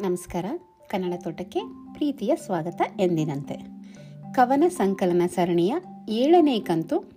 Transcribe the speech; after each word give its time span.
ನಮಸ್ಕಾರ. 0.00 0.44
ಕನ್ನಡ 0.88 1.12
ತೋಟಕ್ಕೆ 1.24 1.60
ಪ್ರೀತಿಯ 1.94 2.36
ಸ್ವಾಗತ 2.36 2.82
ಎಂದಿನಂತೆ. 3.00 3.54
ಕವನ 4.32 4.64
ಸಂಕಲನ 4.68 5.22
ಸರಣಿಯ 5.26 5.74
ಏಳನೇ 6.08 6.60
ಕಂತು. 6.60 7.10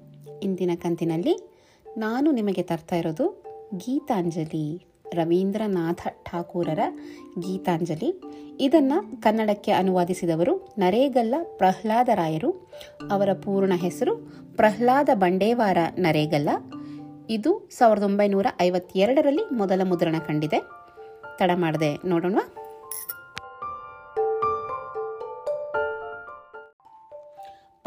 ಇಂದಿನ 0.44 0.71
ಕಂತಿನಲ್ಲಿ 0.75 1.50
ನಾನು 1.98 2.32
ನಿಮಗೆ 2.32 2.64
ತರ್ತಾ 2.64 2.96
ಇರೋದು 2.96 3.43
ಗೀತಾಂಜಲಿ, 3.77 4.86
ರವೀಂದ್ರನಾಥ 5.14 6.07
ಠಾಕೂರರ 6.32 6.80
ಗೀತಾಂಜಲಿ. 7.39 8.21
ಇದನ್ನು 8.59 9.21
ಕನ್ನಡಕ್ಕೆ 9.21 9.71
ಅನುವಾದಿಸಿದವರು 9.71 10.76
ನರೇಗಲ್ಲ 10.78 11.36
ಪ್ರಹ್ಲಾದರಾಯರು 11.57 12.71
ಅವರ 13.12 13.34
ಪೂರ್ಣ 13.34 13.73
ಹೆಸರು 13.76 14.16
ಪ್ರಹ್ಲಾದ 14.55 15.10
ಬಂಡೇವಾರ 15.14 15.78
ನರೇಗಲ್ಲ. 15.98 16.50
ಇದು 17.30 17.70
ಸಾವಿರದ 17.78 18.04
ಒಂಬೈನೂರ 18.04 18.48
ಐವತ್ತೆರಡರಲ್ಲಿ 18.62 19.55
ಮೊದಲ 19.55 19.81
ಮುದ್ರಣ 19.84 20.16
ಕಂಡಿದೆ. 20.27 20.62
ತಡ 21.39 21.52
ಮಾಡದೆ 21.55 22.07
ನೋಡೋಣ 22.07 22.35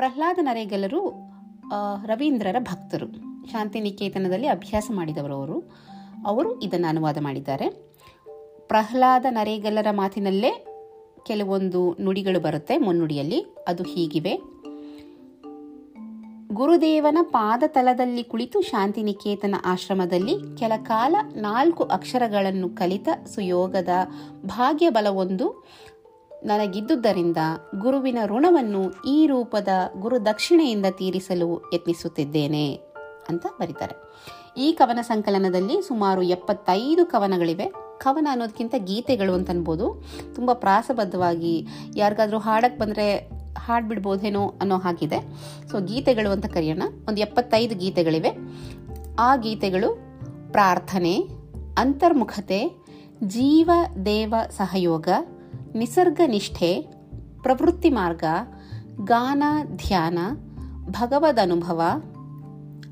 ಪ್ರಹ್ಲಾದ 0.08 0.38
ನರೇಗಲರು 0.42 1.08
ರವೀಂದ್ರರ 2.06 2.56
ಭಕ್ತರು. 2.58 3.06
ಶಾಂತಿನಿಕೇತನದಲ್ಲಿ 3.50 4.46
ಅಭ್ಯಾಸ 4.46 4.90
ಮಾಡಿದವರು 4.94 5.34
ಅವರು. 5.34 5.72
ಅವರು 6.26 6.60
ಇದನ್ನು 6.60 6.88
ಅನುವಾದ 6.88 7.18
ಮಾಡಿದ್ದಾರೆ. 7.20 7.68
ಪ್ರಹ್ಲಾದ 8.66 9.26
ನರೇಗಲರ 9.30 9.86
ಮಾತಿನಲ್ಲೇ 9.90 10.66
ಕೆಲವೊಂದು 11.26 11.96
ನುಡಿಗಳು 12.00 12.40
ಬರುತ್ತೆ 12.40 12.78
ಮುನ್ನುಡಿಯಲ್ಲಿ. 12.78 13.44
ಅದು 13.68 13.82
ಹೀಗಿವೆ. 13.82 14.40
ಗುರುದೇವನ 16.52 17.18
ಪಾದತಲದಲ್ಲಿ 17.22 18.24
ಕುಳಿತು 18.24 18.60
ಶಾಂತಿನಿಕೇತನ 18.60 19.54
ಆಶ್ರಮದಲ್ಲಿ 19.64 20.56
ಕೆಲ 20.56 20.72
ಕಾಲ 20.82 21.16
ನಾಲ್ಕು 21.36 21.84
ಅಕ್ಷರಗಳನ್ನು 21.84 22.68
ಕಲಿತ 22.68 23.08
ಸುಯೋಗದ 23.26 23.88
ಭಾಗ್ಯ 24.46 24.90
ಬಲವೊಂದು 24.90 25.64
ನನಗಿದ್ದುದರಿಂದ 26.42 27.36
ಗುರುವಿನ 27.78 28.18
ಋಣವನ್ನು 28.26 29.02
ಈ 29.06 29.26
ರೂಪದ 29.26 29.68
ಗುರು 30.00 30.26
ದಕ್ಷಿಣೆಯಿಂದ 30.26 30.86
ತೀರಿಸಲು 30.90 31.70
ಯತ್ನಿಸುತ್ತಿದ್ದೇನೆ 31.74 32.74
ಅಂತ 33.28 33.46
ಬರೀತಾರೆ. 33.60 33.96
ಈ 34.56 34.72
ಕವನ 34.72 34.98
ಸಂಕಲನದಲ್ಲಿ 35.02 35.82
ಸುಮಾರು 35.82 36.22
ಎಪ್ಪತ್ತೈದು 36.22 37.06
ಕವನಗಳಿವೆ. 37.06 37.72
ಕವನ 37.98 38.26
ಅನ್ನೋದಕ್ಕಿಂತ 38.30 38.74
ಗೀತೆಗಳು 38.78 39.32
ಅಂತ 39.32 39.50
ಅನ್ಬೋದು 39.50 40.04
ತುಂಬ 40.34 40.52
ಪ್ರಾಸಬದ್ಧವಾಗಿ 40.52 41.66
ಯಾರಿಗಾದರೂ 41.96 42.38
ಹಾಡಕ್ಕೆ 42.38 42.80
ಬಂದರೆ 42.80 43.30
ಹಾಡ್ಬಿಡ್ಬೋದೇನೋ 43.58 44.54
ಅನ್ನೋ 44.60 44.78
ಹಾಗಿದೆ. 44.78 45.18
ಸೊ 45.70 45.80
ಗೀತೆಗಳು 45.80 46.30
ಅಂತ 46.30 46.46
ಕರೆಯೋಣ. 46.46 46.82
ಒಂದು 47.08 47.20
ಎಪ್ಪತ್ತೈದು 47.20 47.74
ಗೀತೆಗಳಿವೆ. 47.74 48.30
ಆ 49.18 49.36
ಗೀತೆಗಳು 49.36 49.98
ಪ್ರಾರ್ಥನೆ, 50.52 51.16
ಅಂತರ್ಮುಖತೆ, 51.78 52.86
ಜೀವ, 53.24 53.70
ದೇವ, 54.06 54.34
ಸಹಯೋಗ 54.50 55.08
ನಿಸರ್ಗ 55.78 56.20
ನಿಷ್ಠೆ 56.26 56.70
ಪ್ರವೃತ್ತಿ 57.42 57.90
ಮಾರ್ಗ, 57.90 58.24
ಗಾನ, 59.04 59.42
ಧ್ಯಾನ 59.76 60.18
ಭಗವದ್ 60.90 61.40
ಅನುಭವ 61.40 61.80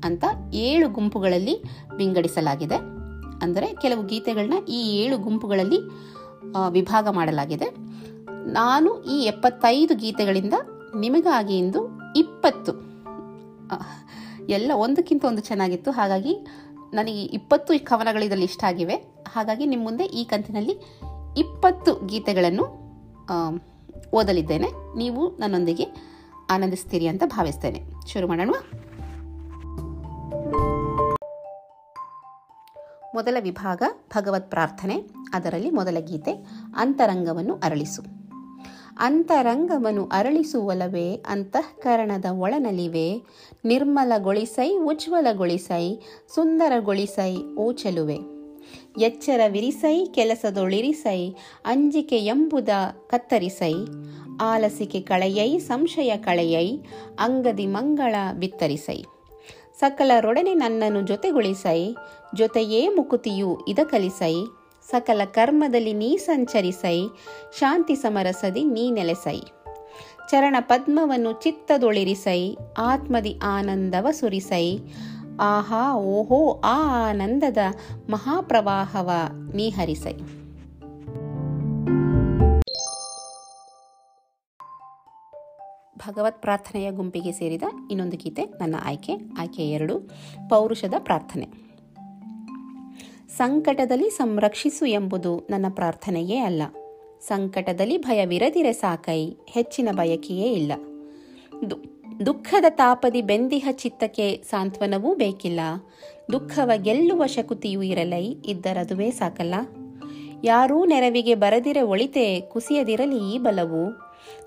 ಅಂತ 0.03 0.25
ಏಳು 0.53 0.87
ಗುಂಪುಗಳಲ್ಲಿ 0.89 1.55
ವಿಂಗಡಿಸಲಾಗಿದೆ. 1.97 2.77
ಅಂದರೆ 3.41 3.67
ಕೆಲವು 3.75 4.03
ಗೀತೆಗಳನ್ನ 4.05 4.57
ಈ 4.65 4.79
ಏಳು 4.97 5.17
ಗುಂಪುಗಳಲ್ಲಿ 5.17 5.79
ವಿಭಾಗ 6.69 7.07
ಮಾಡಲಾಗಿದೆ. 7.07 7.67
ನಾನು 8.53 8.89
ಈ 9.03 9.17
ಎಪ್ಪತ್ತೈದು 9.23 9.95
ಗೀತೆಗಳಿಂದ 9.95 10.53
ನಿಮಗಾಗಿ 10.99 11.55
ಇಂದು 11.57 11.81
ಇಪ್ಪತ್ತು 12.15 12.73
ಎಲ್ಲ 14.49 14.71
ಒಂದಕ್ಕಿಂತ 14.75 15.25
ಒಂದು 15.25 15.41
ಚೆನ್ನಾಗಿತ್ತು. 15.41 15.91
ಹಾಗಾಗಿ 15.91 16.33
ನನಗೆ 16.93 17.23
ಇಪ್ಪತ್ತು 17.37 17.71
ಕವನಗಳು 17.85 18.23
ಇದರಲ್ಲಿ 18.25 18.45
ಇಷ್ಟ 18.45 18.63
ಆಗಿವೆ. 18.63 18.95
ಹಾಗಾಗಿ 19.33 19.65
ನಿಮ್ಮ 19.65 19.83
ಮುಂದೆ 19.83 20.05
ಈ 20.19 20.23
ಕಂತಿನಲ್ಲಿ 20.23 20.75
ಇಪ್ಪತ್ತು 21.37 22.05
ಗೀತೆಗಳನ್ನು 22.05 22.63
ಓದಲಿದ್ದೇನೆ. 24.13 24.97
ನೀವು 24.97 25.37
ನನ್ನೊಂದಿಗೆ 25.37 25.83
ಆನಂದಿಸ್ತೀರಿ 26.49 27.07
ಅಂತ 27.07 27.23
ಭಾವಿಸ್ತೇನೆ. 27.25 27.83
ಶುರು 28.07 28.27
ಮಾಡೋಣ. 28.27 28.53
ಮೊದಲ 33.15 33.37
ವಿಭಾಗ, 33.39 33.81
ಭಗವತ್ 34.15 34.49
ಪ್ರಾರ್ಥನೆ. 34.49 34.95
ಅದರಲ್ಲಿ 35.33 35.69
ಮೊದಲ 35.69 35.97
ಗೀತೆ, 35.99 36.47
ಅಂತರಂಗವನ್ನು 36.75 37.55
ಅರಳಿಸು. 37.63 38.01
ಅಂತರಂಗವನ್ನು 38.99 40.09
ಅರಳಿಸುವಲವೇ 40.11 41.13
ಅಂತಃಕರಣದ 41.13 42.25
ಒಳನಲಿವೆ. 42.31 43.25
ನಿರ್ಮಲಗೊಳಿಸೈ, 43.65 44.77
ಉಜ್ವಲಗೊಳಿಸೈ, 44.77 46.01
ಸುಂದರಗೊಳಿಸೈ, 46.35 47.37
ಓಚಲುವೆ. 47.57 48.36
ಎಚ್ಚರವಿರಿಸೈ 48.99 50.05
ಕೆಲಸದೊಳಿರಿಸೈ, 50.05 51.35
ಅಂಜಿಕೆ 51.65 52.17
ಎಂಬುದ 52.17 52.69
ಕತ್ತರಿಸೈ. 53.07 53.73
ಆಲಸಿಕೆ 54.41 55.01
ಕಳೆಯೈ, 55.01 55.57
ಸಂಶಯ 55.57 56.17
ಕಳೆಯೈ, 56.17 56.79
ಅಂಗದಿ 57.19 57.67
ಮಂಗಳ 57.67 58.15
ಬಿತ್ತರಿಸೈ. 58.39 59.03
ಸಕಲರೊಡನೆ 59.79 60.53
ನನ್ನನ್ನು 60.53 61.01
ಜೊತೆಗೊಳಿಸೈ, 61.01 61.95
ಜೊತೆಯೇ 62.35 62.87
ಮುಕುತಿಯು 62.87 63.65
ಇದ 63.67 63.79
ಕಲಿಸೈ 63.83 64.35
ಸಕಲ 64.89 65.21
ಕರ್ಮದಲ್ಲಿ 65.25 65.93
ನೀ 65.93 66.17
ಸಂಚರಿಸೈ, 66.17 67.01
ಶಾಂತಿ 67.59 67.95
ಸಮರಸದಿ 67.95 68.63
ನೀ 68.63 68.91
ನೆಲೆಸೈ. 68.91 69.39
ಚರಣ 70.29 70.55
ಪದ್ಮವನ್ನು 70.59 71.31
ಚಿತ್ತದೊಳಿರಿಸೈ, 71.31 72.55
ಆತ್ಮದಿ 72.77 73.39
ಆನಂದವ 73.43 74.07
ಸುರಿಸೈ. 74.11 74.77
ಆಹಾ, 75.39 75.95
ಓಹೋ, 75.95 76.61
ಆ 76.63 77.09
ಆನಂದದ 77.09 77.57
ಮಹಾಪ್ರವಾಹವ, 78.09 79.11
ನೀ 79.55 79.69
ಹರಿಸೈ. 79.69 80.13
ಭಗವತ್ 85.97 86.41
ಪ್ರಾರ್ಥನೆಯ 86.41 86.91
ಗುಂಪಿಗೆ 86.91 87.31
ಸೇರಿದ 87.31 87.63
ಇನ್ನೊಂದು 87.91 88.17
ಗೀತೆ, 88.17 88.43
ನನ್ನ 88.43 88.75
ಆಯ್ಕೆ 88.83 89.13
ಆಯ್ಕೆ 89.39 89.69
ಎರಡು, 89.69 89.99
ಪೌರುಷದ 90.49 90.93
ಪ್ರಾರ್ಥನೆ. 90.99 91.47
ಸಂಕಟದಲ್ಲಿ 93.29 94.09
ಸಂರಕ್ಷಿಸು 94.09 94.85
ಎಂಬುದು 94.85 95.47
ನನ್ನ 95.49 95.65
ಪ್ರಾರ್ಥನೆಯೇ 95.69 96.37
ಅಲ್ಲ. 96.37 96.63
ಸಂಕಟದಲ್ಲಿ 97.21 97.97
ಭಯವಿರದಿರೆ 97.97 98.73
ಸಾಕೈ, 98.73 99.35
ಹೆಚ್ಚಿನ 99.47 99.89
ಬಯಕೆಯೇ 99.91 100.53
ಇಲ್ಲ. 100.53 100.71
ದುಃಖದ 102.25 102.65
ತಾಪದಿ 102.69 103.21
ಬೆಂದಿಹ 103.21 103.67
ಚಿತ್ತಕ್ಕೆ 103.71 104.43
ಸಾಂತ್ವನವೂ 104.49 105.15
ಬೇಕಿಲ್ಲ. 105.15 105.59
ದುಃಖವ 106.31 106.71
ಗೆಲ್ಲುವ 106.75 107.25
ಶಕುತಿಯೂ 107.25 107.81
ಇರಲೈ 107.81 108.25
ಇದ್ದರದುವೇ 108.25 109.11
ಸಾಕಲ್ಲ. 109.11 109.55
ಯಾರೂ 110.43 110.85
ನೆರವಿಗೆ 110.85 111.35
ಬರದಿರೆ 111.35 111.81
ಒಳಿತೆ 111.81 112.41
ಕುಸಿಯದಿರಲಿ 112.41 113.35
ಈ 113.35 113.37
ಬಲವು. 113.37 113.91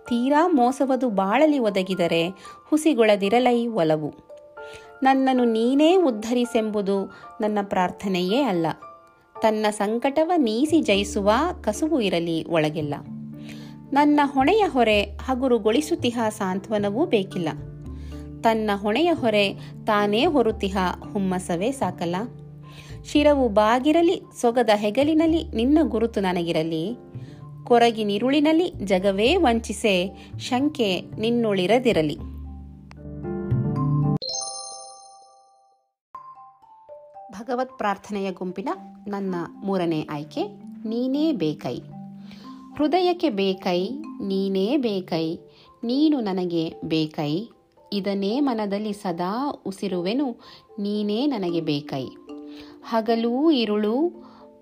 ತೀರಾ 0.09 0.49
ಮೋಸವದು 0.49 1.09
ಬಾಳಲಿ 1.09 1.59
ಒದಗಿದರೆ 1.59 2.29
ಹುಸಿಗೊಳದಿರಲೈ 2.69 3.67
ಒಲವು. 3.67 4.13
ನನ್ನನ್ನು 5.03 5.45
ನೀನೇ 5.45 5.97
ಉದ್ಧರಿಸೆಂಬುದು 5.97 7.05
ನನ್ನ 7.41 7.59
ಪ್ರಾರ್ಥನೆಯೇ 7.63 8.43
ಅಲ್ಲ. 8.43 8.67
ತನ್ನ 9.43 9.67
ಸಂಕಟವ 9.71 10.33
ನೀಸಿ 10.37 10.81
ಜಯಿಸುವ 10.81 11.31
ಕಸುವು 11.61 12.01
ಇರಲಿ 12.01 12.45
ಒಳಗೆಲ್ಲ. 12.45 12.95
ನನ್ನ 13.93 14.21
ಹೊಣೆಯ 14.25 14.65
ಹೊರೆ 14.69 15.03
ಹಗುರುಗೊಳಿಸುತಿಹ 15.03 16.19
ಸಾಂತ್ವನವೂ 16.29 17.07
ಬೇಕಿಲ್ಲ. 17.07 17.49
ತನ್ನ 18.41 18.71
ಹೊಣೆಯ 18.77 19.13
ಹೊರೆ 19.13 19.53
ತಾನೇ 19.87 20.27
ಹೊರುತಿಹ 20.27 20.77
ಹುಮ್ಮಸವೇ 21.13 21.71
ಸಾಕಲ್ಲ. 21.71 22.17
ಶಿರವು 23.05 23.49
ಬಾಗಿರಲಿ, 23.49 24.23
ಸೊಗದ 24.41 24.71
ಹೆಗಲಿನಲ್ಲಿ 24.75 25.49
ನಿನ್ನ 25.49 25.79
ಗುರುತು 25.83 26.21
ನನಗಿರಲಿ. 26.21 26.97
ಕೊರಗಿನಿರುಳಿನಲ್ಲಿ 27.65 28.73
ಜಗವೇ 28.85 29.37
ವಂಚಿಸೆ, 29.37 30.11
ಶಂಕೆ 30.39 31.01
ನಿನ್ನೊಳಿರದಿರಲಿ. 31.01 32.17
ಭಗವತ್ 37.33 37.79
ಪ್ರಾರ್ಥನೆಯ 37.79 38.33
ಗುಂಪಿನ 38.33 38.69
ನನ್ನ 39.09 39.35
ಮೂರನೇ 39.65 40.07
ಆಯ್ಕೆ, 40.11 40.43
ನೀನೇ 40.89 41.33
ಬೇಕೈ. 41.33 41.79
ಹೃದಯಕ್ಕೆ 42.77 43.31
ಬೇಕೈ, 43.31 43.89
ನೀನೇ 44.23 44.77
ಬೇಕೈ, 44.77 45.39
ನೀನು 45.85 46.21
ನನಗೆ 46.21 46.75
ಬೇಕೈ, 46.85 47.33
ಇದನ್ನೇ 47.93 48.41
ಮನದಲ್ಲಿ 48.41 48.93
ಸದಾ 48.93 49.63
ಉಸಿರುವೆನು, 49.67 50.29
ನೀನೇ 50.79 51.27
ನನಗೆ 51.27 51.61
ಬೇಕೈ. 51.61 52.05
ಹಗಲೂ, 52.85 53.51
ಇರುಳು, 53.51 53.97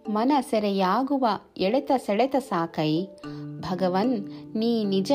ಮನ 0.08 0.32
ಸೆರೆಯಾಗುವ 0.50 1.26
ಎಳೆತ 1.56 1.90
ಸೆಳೆತ 2.06 2.36
ಸಾಕೈ. 2.36 2.92
ಭಗವನ್, 3.60 4.14
ನೀ 4.56 4.84
ನಿಜ, 4.84 5.12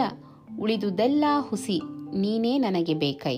ಉಳಿದುದೆಲ್ಲ 0.59 1.23
ಹುಸಿ, 1.39 1.79
ನೀನೇ 2.15 2.57
ನನಗೆ 2.57 2.93
ಬೇಕೈ. 2.93 3.37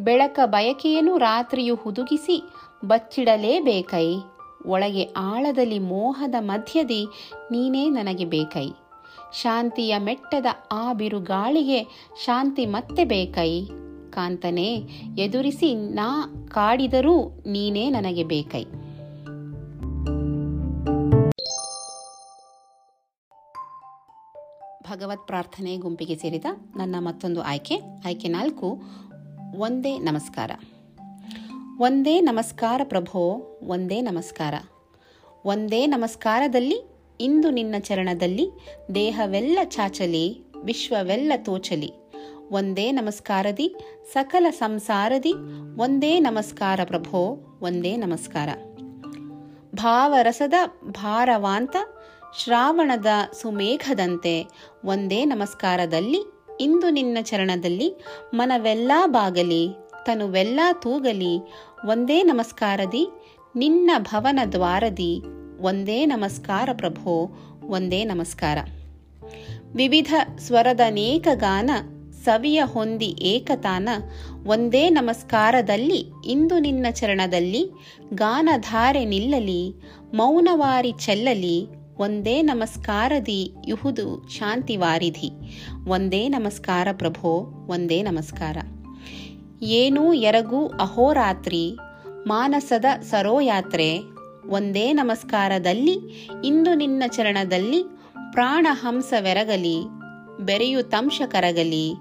ಬೆಳಕ 0.00 0.38
ಬಯಕೆಯನ್ನು 0.44 1.16
ರಾತ್ರಿಯು 1.18 1.74
ಹುದುಗಿಸಿ 1.74 2.36
ಬಚ್ಚಿಡಲೇಬೇಕೈ 2.84 4.06
ಒಳಗೆ 4.66 5.04
ಆಳದಲ್ಲಿ 5.04 5.78
ಮೋಹದ 5.78 6.34
ಮಧ್ಯದಿ 6.40 7.06
ನೀನೇ 7.50 7.88
ನನಗೆ 7.88 8.24
ಬೇಕೈ. 8.24 8.70
ಶಾಂತಿಯ 9.32 9.98
ಮೆಟ್ಟದ 9.98 10.46
ಆ 10.72 10.92
ಬಿರುಗಾಳಿಗೆ 10.92 12.10
ಶಾಂತಿ 12.24 12.66
ಮತ್ತೆ 12.66 13.04
ಬೇಕೈ. 13.04 13.66
ಕಾಂತನೇ, 14.10 14.74
ಎದುರಿಸಿ 15.18 15.74
ನಾ 15.74 16.26
ಕಾಡಿದರೂ 16.48 17.28
ನೀನೇ 17.46 17.90
ನನಗೆ 17.90 18.24
ಬೇಕೈ. 18.24 18.64
ಭಗವತ್ 24.82 25.26
ಪ್ರಾರ್ಥನೆ 25.26 25.76
ಗುಂಪಿಗೆ 25.76 26.16
ಸೇರಿದ 26.16 26.44
ನನ್ನ 26.76 26.96
ಮತ್ತೊಂದು 26.98 27.42
ಆಯ್ಕೆ. 27.42 27.76
ಆಯ್ಕೆ 28.06 28.28
ನಾಲ್ಕು, 28.28 28.82
ಒಂದೇ 29.58 29.98
ನಮಸ್ಕಾರ. 29.98 30.50
ಒಂದೇ 31.78 32.20
ನಮಸ್ಕಾರ 32.20 32.80
ಪ್ರಭೋ, 32.84 33.40
ಒಂದೇ 33.66 34.00
ನಮಸ್ಕಾರ. 34.00 34.54
ಒಂದೇ 35.44 35.86
ನಮಸ್ಕಾರದಲ್ಲಿ, 35.86 36.82
ಇಂದು 37.20 37.50
ನಿನ್ನ 37.50 37.74
ಚರಣದಲ್ಲಿ, 37.78 38.50
ದೇಹವೆಲ್ಲ 38.94 39.58
ಚಾಚಲಿ, 39.64 40.44
ವಿಶ್ವವೆಲ್ಲ 40.64 41.32
ತೋಚಲಿ. 41.36 41.92
ಒಂದೇ 42.50 42.92
ನಮಸ್ಕಾರದಿ, 42.92 43.74
ಸಕಲ 44.12 44.46
ಸಂಸಾರದಿ, 44.50 45.32
ಒಂದೇ 45.78 46.20
ನಮಸ್ಕಾರ 46.20 46.80
ಪ್ರಭೋ, 46.84 47.46
ಒಂದೇ 47.62 47.96
ನಮಸ್ಕಾರ. 47.96 48.48
ಭಾವರಸದ 49.74 50.54
ಭಾರವಾಂತ, 50.90 51.76
ಶ್ರಾವಣದ 52.38 53.06
ಸುಮೇಘದಂತೆ, 53.32 54.46
ಒಂದೇ 54.84 55.24
ನಮಸ್ಕಾರದಲ್ಲಿ, 55.24 56.32
ಇಂದು 56.60 56.90
ನಿನ್ನ 56.90 57.18
ಚರಣದಲ್ಲಿ, 57.22 58.04
ಮನವೆಲ್ಲ 58.34 58.92
ಬಾಗಲಿ 59.06 59.81
ತನುವೆಲ್ಲ 60.06 60.60
ತೂಗಲಿ, 60.72 61.38
ಒಂದೇ 61.88 62.22
ನಮಸ್ಕಾರದಿ, 62.22 63.06
ನಿನ್ನ 63.56 63.90
ಭವನ 63.98 64.40
ದ್ವಾರದಿ, 64.52 65.22
ಒಂದೇ 65.60 66.06
ನಮಸ್ಕಾರ 66.06 66.68
ಪ್ರಭೋ, 66.72 67.36
ಒಂದೇ 67.66 68.04
ನಮಸ್ಕಾರ. 68.04 68.58
ವಿವಿಧ 69.74 70.14
ಸ್ವರದನೇಕ 70.38 71.28
ಗಾನ, 71.34 71.70
ಸವಿಯ 72.24 72.62
ಹೊಂದಿ 72.64 73.16
ಏಕತಾನ, 73.20 73.88
ಒಂದೇ 74.46 74.90
ನಮಸ್ಕಾರದಲ್ಲಿ, 74.90 76.04
ಇಂದು 76.26 76.58
ನಿನ್ನ 76.58 76.86
ಚರಣದಲ್ಲಿ, 76.90 77.70
ಗಾನಧಾರೆ 78.14 79.04
ನಿಲ್ಲಲಿ, 79.04 79.74
ಮೌನವಾರಿ 80.14 80.92
ಚೆಲ್ಲಲಿ, 80.92 81.66
ಒಂದೇ 81.98 82.42
ನಮಸ್ಕಾರದಿ, 82.42 83.54
ಇಹುದು 83.66 84.28
ಶಾಂತಿವಾರಿಧಿ, 84.28 85.30
ಒಂದೇ 85.88 86.28
ನಮಸ್ಕಾರ 86.28 86.88
ಪ್ರಭೋ, 86.92 87.30
ಒಂದೇ 87.68 88.02
ನಮಸ್ಕಾರ. 88.02 88.56
ಏನೂ 89.64 90.12
ಎರಗು 90.12 90.68
ಅಹೋರಾತ್ರಿ, 90.68 91.78
ಮಾನಸದ 92.26 92.84
ಸರೋಯಾತ್ರೆ. 93.02 93.98
ಒಂದೇ 94.50 94.92
ನಮಸ್ಕಾರದಲ್ಲಿ, 94.92 95.92
ಇಂದು 96.44 96.74
ನಿನ್ನ 96.74 97.02
ಚರಣದಲ್ಲಿ 97.06 97.82
ಪ್ರಾಣಹಂಸವೆರಗಲಿ 98.32 99.76
ಬೆರೆಯುತಂಶ 100.40 101.22
ಕರಗಲಿ. 101.26 101.94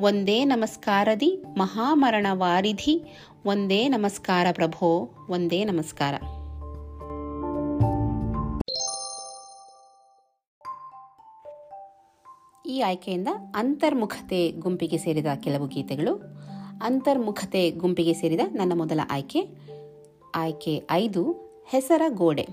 ಒಂದೇ 0.00 0.44
ನಮಸ್ಕಾರದಿ 0.44 1.42
ಮಹಾಮರಣ 1.58 2.26
ವಾರಿಧಿ, 2.32 3.24
ಒಂದೇ 3.46 3.88
ನಮಸ್ಕಾರ 3.88 4.46
ಪ್ರಭೋ, 4.52 5.10
ಒಂದೇ 5.30 5.64
ನಮಸ್ಕಾರ. 5.64 6.14
ಈ 12.66 12.80
ಆಯ್ಕೆಯಿಂದ 12.80 13.28
ಅಂತರ್ಮುಖತೆ 13.54 14.50
ಗುಂಪಿಗೆ 14.50 14.98
ಸೇರಿದ 14.98 15.26
ಕೆಲವು 15.40 15.66
ಗೀತೆಗಳು 15.66 16.40
ಅಂತರ್ಮುಖತೆ 16.82 17.70
ಗುಂಪಿಗೆ 17.70 18.14
ಸೇರಿದ 18.14 18.40
ನನ್ನ 18.52 18.72
ಮೊದಲ 18.74 19.00
ಆಯ್ಕೆ. 19.10 19.46
ಆಯ್ಕೆ 20.34 20.82
ಐದು, 20.90 21.32
ಹೆಸರ 21.68 22.02
ಗೋಡೆ. 22.08 22.46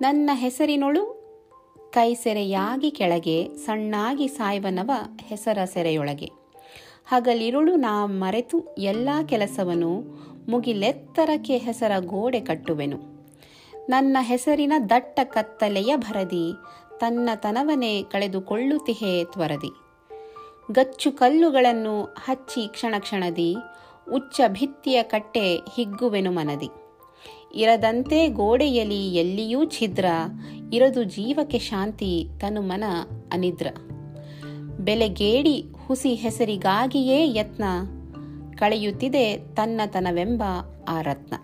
ನನ್ನ 0.00 0.30
ಹೆಸರಿನೊಳು 0.34 1.22
ಕೈ 1.90 2.14
ಸೆರೆಯಾಗಿ 2.14 2.90
ಕೆಳಗೆ, 2.90 3.48
ಸಣ್ಣಾಗಿ 3.56 4.28
ಸಾಯವನವ 4.28 4.90
ಹೆಸರ 5.20 5.58
ಸೆರೆಯೊಳಗೆ. 5.64 6.30
ಹಗಲಿರುಳು 7.06 7.76
ನಾ 7.76 8.06
ಮರೆತು 8.06 8.74
ಎಲ್ಲ 8.78 9.08
ಕೆಲಸವನ್ನು 9.28 10.02
ಮುಗಿಲೆತ್ತರಕ್ಕೆ 10.48 11.58
ಹೆಸರ 11.58 11.92
ಗೋಡೆ 11.98 12.40
ಕಟ್ಟುವೆನು. 12.40 12.96
ನನ್ನ 13.88 14.16
ಹೆಸರಿನ 14.20 14.72
ದಟ್ಟ 14.90 15.20
ಕತ್ತಲೆಯ 15.24 15.96
ಭರದಿ, 15.96 16.52
ತನ್ನ 16.98 17.30
ತನವನೇ 17.36 18.02
ಕಳೆದುಕೊಳ್ಳುತ್ತಿಹೇ 18.02 19.24
ತ್ವರದಿ. 19.24 19.81
ಗಚ್ಚು 20.70 21.12
ಕಲ್ಲುಗಳನ್ನು 21.12 22.02
ಹಚ್ಚಿ 22.02 22.68
ಕ್ಷಣ 22.68 22.94
ಕ್ಷಣದಿ, 22.98 23.56
ಉಚ್ಚ 24.12 24.40
ಭಿತ್ತಿಯ 24.48 25.02
ಕಟ್ಟೆ 25.02 25.56
ಹಿಗ್ಗುವೆನು 25.56 26.30
ಮನದಿ. 26.30 26.68
ಇರದಂತೆ 27.54 28.28
ಗೋಡೆಯಲಿ 28.28 29.14
ಎಲ್ಲಿಯೂ 29.14 29.64
ಛಿದ್ರ, 29.64 30.04
ಇರದು 30.72 31.04
ಜೀವಕ್ಕೆ 31.04 31.58
ಶಾಂತಿ 31.58 32.28
ತನು 32.40 32.62
ಮನ 32.62 32.84
ಅನಿದ್ರ. 33.32 33.66
ಬೆಲೆಗೇಡಿ 34.80 35.64
ಹುಸಿ 35.86 36.14
ಹೆಸರಿಗಾಗಿಯೇ 36.14 37.38
ಯತ್ನ, 37.38 37.64
ಕಳೆಯುತ್ತಿದೆ 38.56 39.38
ತನ್ನತನವೆಂಬ 39.38 40.42
ಆ 40.88 41.00
ರತ್ನ. 41.00 41.34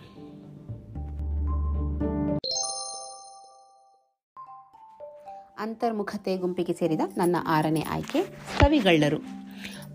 ಅಂತರ್ಮುಖತೆ 5.58 6.36
ಗುಂಪಿಗೆ 6.36 6.72
ಸೇರಿದ 6.72 7.00
ನನ್ನ 7.16 7.36
ಆರನೇ 7.46 7.84
ಆಯ್ಕೆ 7.90 8.22
ಕವಿಗಳ್ಳರು. 8.60 9.16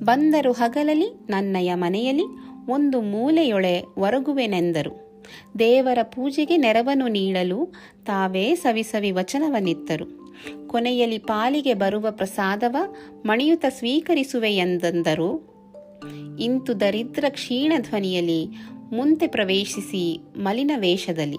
ಬಂದರು 0.03 0.51
ಹಗಲಲಿ, 0.51 1.07
ನನ್ನಯ 1.29 1.73
ಮನೆಯಲ್ಲಿ 1.75 2.23
ಒಂದು 2.69 3.01
ಮೂಲೆಯೊಳೆ 3.01 3.81
ಒರಗುವೆನೆಂದರು. 3.97 5.23
ದೇವರ 5.59 5.99
ಪೂಜೆಗೆ 6.03 6.57
ನೆರವನ್ನು 6.57 7.07
ನೀಡಲು 7.07 7.73
ತಾವೇ 8.05 8.55
ಸವಿಸವಿ 8.55 9.11
ವಚನವನ್ನಿತ್ತರು. 9.11 10.35
ಕೊನೆಯಲ್ಲಿ 10.67 11.17
ಪಾಲಿಗೆ 11.17 11.73
ಬರುವ 11.73 12.07
ಪ್ರಸಾದವ 12.11 12.75
ಮಣಿಯುತ 13.25 13.65
ಸ್ವೀಕರಿಸುವೆ 13.69 14.55
ಎಂದಂದರು. 14.55 15.53
ಇಂತು 16.39 16.79
ದರಿದ್ರ 16.79 17.25
ಕ್ಷೀಣ 17.29 17.73
ಧ್ವನಿಯಲ್ಲಿ 17.81 18.47
ಮುಂತೆ 18.91 19.27
ಪ್ರವೇಶಿಸಿ 19.27 20.19
ಮಲಿನ 20.37 20.71
ವೇಷದಲ್ಲಿ. 20.75 21.37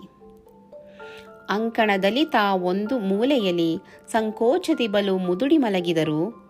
ಅಂಕಣದಲ್ಲಿ 1.50 2.24
ತಾ 2.24 2.54
ಒಂದು 2.54 2.98
ಮೂಲೆಯಲ್ಲಿ 2.98 3.78
ಸಂಕೋಚದಿ 4.08 4.88
ಬಲು 4.88 5.18
ಮುದುಡಿ 5.18 5.58
ಮಲಗಿದರು. 5.58 6.44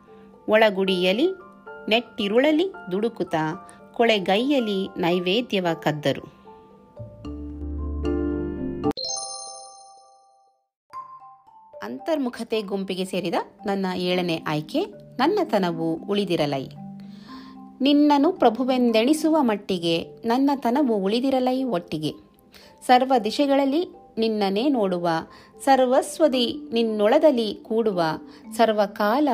ಒಳಗುಡಿಯಲಿ, 0.49 1.29
ನೆಟ್ಟಿರುಳಲಿ 1.88 2.73
ದುಡುಕುತ 2.93 3.35
ಕೊಳೆಗೈಯಲಿ 3.93 4.88
ನೈವೇದ್ಯವ 4.96 5.67
ಕದ್ದರು. 5.82 6.44
ಅಂತರ್ಮುಖತೆ 11.82 12.62
ಗುಂಪಿಗೆ 12.62 13.05
ಸೇರಿದ 13.05 13.35
ನನ್ನ 13.67 13.87
ಏಳನೇ 13.96 14.43
ಆಯ್ಕೆ, 14.46 14.85
ನನ್ನತನವು 15.19 15.94
ಉಳಿದಿರಲೈ. 15.94 16.69
ನಿನ್ನನು 17.81 18.32
ಪ್ರಭುವೆಂದೆಣಿಸುವ 18.32 19.37
ಮಟ್ಟಿಗೆ 19.41 20.05
ನನ್ನತನವು 20.25 20.96
ಉಳಿದಿರಲೈ 20.96 21.64
ಒಟ್ಟಿಗೆ. 21.64 22.12
ಸರ್ವ 22.87 23.12
ದಿಶೆಗಳಲ್ಲಿ 23.25 24.04
ನಿನ್ನನೇ 24.19 24.69
ನೋಡುವ. 24.69 25.09
ಸರ್ವಸ್ವದಿ 25.65 26.61
ನಿನ್ನೊಳದಲ್ಲಿ 26.73 27.55
ಕೂಡುವ. 27.55 28.03
ಸರ್ವಕಾಲ 28.53 29.29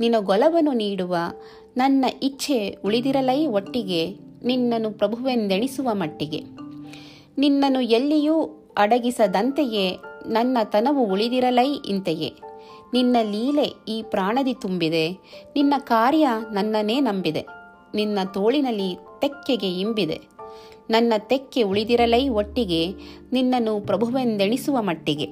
ನಿನಗೊಲವನ್ನು 0.00 0.72
ನೀಡುವ. 0.72 1.16
ನನ್ನ 1.76 2.04
ಇಚ್ಛೆ 2.22 2.76
ಉಳಿದಿರಲೈ 2.84 3.46
ಒಟ್ಟಿಗೆ. 3.46 4.16
ನಿನ್ನನು 4.44 4.90
ಪ್ರಭುವೆಂದೆಣಿಸುವ 4.90 5.88
ಮಟ್ಟಿಗೆ. 5.92 6.40
ನಿನ್ನನು 7.38 7.80
ಎಲ್ಲಿಯೂ 7.80 8.42
ಅಡಗಿಸದಂತೆಯೇ 8.76 9.98
ನನ್ನ 10.26 10.58
ತನವು 10.64 11.12
ಉಳಿದಿರಲೈ 11.12 11.74
ಇಂತೆಯೇ. 11.88 12.32
ನಿನ್ನ 12.92 13.16
ಲೀಲೆ 13.22 13.74
ಈ 13.88 14.02
ಪ್ರಾಣದಿ 14.02 14.54
ತುಂಬಿದೆ. 14.54 15.10
ನಿನ್ನ 15.56 15.74
ಕಾರ್ಯ 15.78 16.28
ನನ್ನನ್ನೇ 16.52 17.00
ನಂಬಿದೆ. 17.00 17.46
ನಿನ್ನ 17.94 18.18
ತೋಳಿನಲ್ಲಿ 18.34 18.98
ತೆಕ್ಕೆಗೆ 19.20 19.80
ಇಂಬಿದೆ. 19.80 20.20
ನನ್ನ 20.90 21.12
ತೆಕ್ಕೆ 21.18 21.62
ಉಳಿದಿರಲೈ 21.62 22.28
ಒಟ್ಟಿಗೆ 22.28 22.86
ನಿನ್ನನ್ನು 23.32 23.80
ಪ್ರಭುವೆಂದೆಣಿಸುವ 23.80 24.82
ಮಟ್ಟಿಗೆ. 24.82 25.24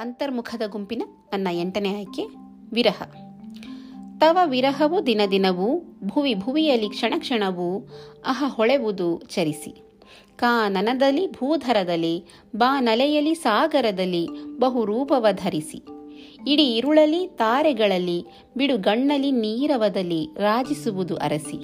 ಅಂತರ್ಮುಖದ 0.00 0.62
ಗುಂಪಿನ 0.70 1.02
ನನ್ನ 1.06 1.48
ಎಂಟನೇ 1.52 1.96
ಆಯ್ಕೆ, 1.96 2.26
ವಿರಹ. 2.72 3.02
ತವ 4.18 4.38
ವಿರಹವು 4.44 5.06
ದಿನ 5.06 5.20
ದಿನವೂ, 5.30 5.80
ಭುವಿ 6.04 6.34
ಭುವಿಯಲ್ಲಿ 6.34 6.88
ಕ್ಷಣ 6.88 7.14
ಕ್ಷಣವೂ 7.18 7.88
ಅಹ 8.26 8.44
ಹೊಳೆವುದು 8.48 9.18
ಚರಿಸಿ. 9.18 10.00
ಕಾನನದಲ್ಲಿ 10.36 11.30
ಭೂಧರದಲ್ಲಿ, 11.30 12.24
ಬಾ 12.56 12.80
ನಲೆಯಲಿ 12.80 13.34
ಸಾಗರದಲ್ಲಿ 13.34 14.28
ಬಹುರೂಪವ 14.58 15.26
ಧರಿಸಿ. 15.32 15.84
ಇಡೀ 16.46 16.76
ಇರುಳಲಿ, 16.76 17.26
ತಾರೆಗಳಲ್ಲಿ 17.26 18.26
ಬಿಡುಗಣ್ಣಲಿ 18.56 19.32
ನೀರವದಲ್ಲಿ 19.32 20.28
ರಾಜಿಸುವುದು 20.36 21.16
ಅರಸಿ. 21.16 21.58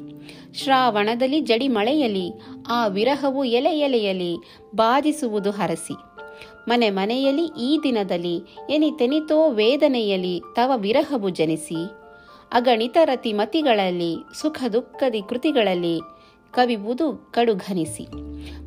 ಶ್ರಾವಣದಲ್ಲಿ 0.55 1.41
ಜಡಿ 1.41 1.69
ಮಳೆಯಲಿ, 1.69 2.31
ಆ 2.69 2.87
ವಿರಹವು 2.87 3.45
ಎಲೆ 3.45 3.81
ಎಲೆಯಲಿ 3.81 4.37
ಬಾಧಿಸುವುದು 4.75 5.51
ಹರಸಿ. 5.51 5.95
ಮನೆ 6.69 6.91
ಮನೆಯಲ್ಲಿ 6.91 7.45
ಈ 7.61 7.79
ದಿನದಲ್ಲಿ 7.83 8.37
ಎನಿತೆನಿತೋ 8.71 9.51
ವೇದನೆಯಲಿ 9.51 10.41
ತವ 10.57 10.73
ವಿರಹವು 10.77 11.29
ಜನಿಸಿ. 11.29 11.87
ಅಗಣಿತ 12.53 12.97
ರತಿ 13.05 13.33
ಮತಿಗಳಲ್ಲಿ 13.33 14.17
ಸುಖ 14.41 14.65
ದುಃಖದಿ 14.73 15.23
ಕೃತಿಗಳಲ್ಲಿ 15.23 16.01
ಕವಿಬುದು 16.53 17.33
ಕಡುಘನಿಸಿ. 17.33 18.07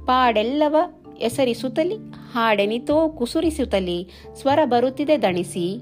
ಪಾಡೆಲ್ಲವ 0.05 0.75
ಎಸರಿಸುತ್ತಲಿ 1.17 1.95
ಹಾಡೆನಿತೋ 2.33 3.09
ಕುಸುರಿಸುತ್ತಲಿ, 3.09 4.09
ಸ್ವರ 4.35 4.59
ಬರುತ್ತಿದೆ 4.65 5.21
ದಣಿಸಿ. 5.21 5.81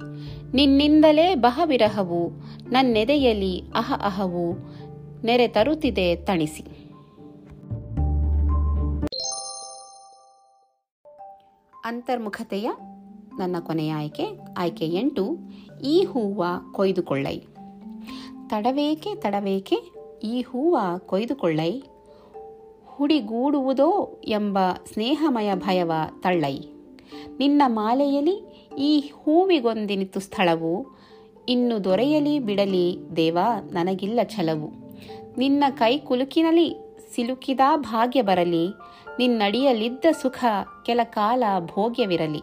ನಿನ್ನಿಂದಲೇ 0.53 1.35
ಬಹವಿರಹವು, 1.35 2.29
ನನ್ನೆದೆಯಲ್ಲಿ 2.69 3.59
ಅಹ 3.59 3.93
ಅಹವು, 4.05 4.53
ನೆರೆ 5.23 5.47
ತರುತ್ತಿದೆ 5.47 6.15
ತಣಿಸಿ. 6.15 6.63
ಅಂತರ್ಮುಖತೆಯ 11.85 12.71
ನನ್ನ 13.37 13.55
ಕೊನೆಯ 13.59 13.93
ಆಯ್ಕೆ 13.93 14.23
ಆಯ್ಕೆ 14.57 14.85
ಎಂಟು, 14.85 15.37
ಈ 15.83 16.03
ಹೂವ 16.03 16.45
ಕೊಯ್ದುಕೊಳ್ಳೈ. 16.71 17.39
ತಡವೇಕೆ 18.47 19.15
ತಡವೇಕೆ, 19.15 19.75
ಈ 20.23 20.41
ಹೂವ 20.41 20.77
ಕೊಯ್ದುಕೊಳ್ಳೈ. 20.97 21.83
ಹುಡಿಗೂಡುವುದೋ 23.01 24.21
ಎಂಬ 24.27 24.59
ಸ್ನೇಹಮಯ 24.93 25.55
ಭಯವ 25.55 25.91
ತಳ್ಳೈ. 26.23 26.59
ನಿನ್ನ 27.39 27.61
ಮಾಲೆಯಲಿ 27.67 28.67
ಈ 28.77 28.99
ಹೂವಿಗೊಂದಿನಿತು 28.99 30.19
ಸ್ಥಳವು. 30.19 30.85
ಇನ್ನು 31.49 31.83
ದೊರೆಯಲಿ 31.83 32.39
ಬಿಡಲಿ 32.39 32.97
ದೇವ, 33.15 33.37
ನನಗಿಲ್ಲ 33.71 34.19
ಛಲವು. 34.23 34.69
ನಿನ್ನ 35.37 35.63
ಕೈ 35.69 35.97
ಕುಲುಕಿನಲಿ 35.97 36.97
ಸಿಲುಕಿದ 37.15 37.59
ಭಾಗ್ಯ 37.75 38.21
ಬರಲಿ. 38.21 38.67
ನಿನ್ನಡಿಯಲಿದ್ದ 39.19 40.05
ಸುಖ 40.21 40.45
ಕೆಲ 40.85 40.99
ಕಾಲ 41.03 41.43
ಭೋಗ್ಯವಿರಲಿ. 41.65 42.41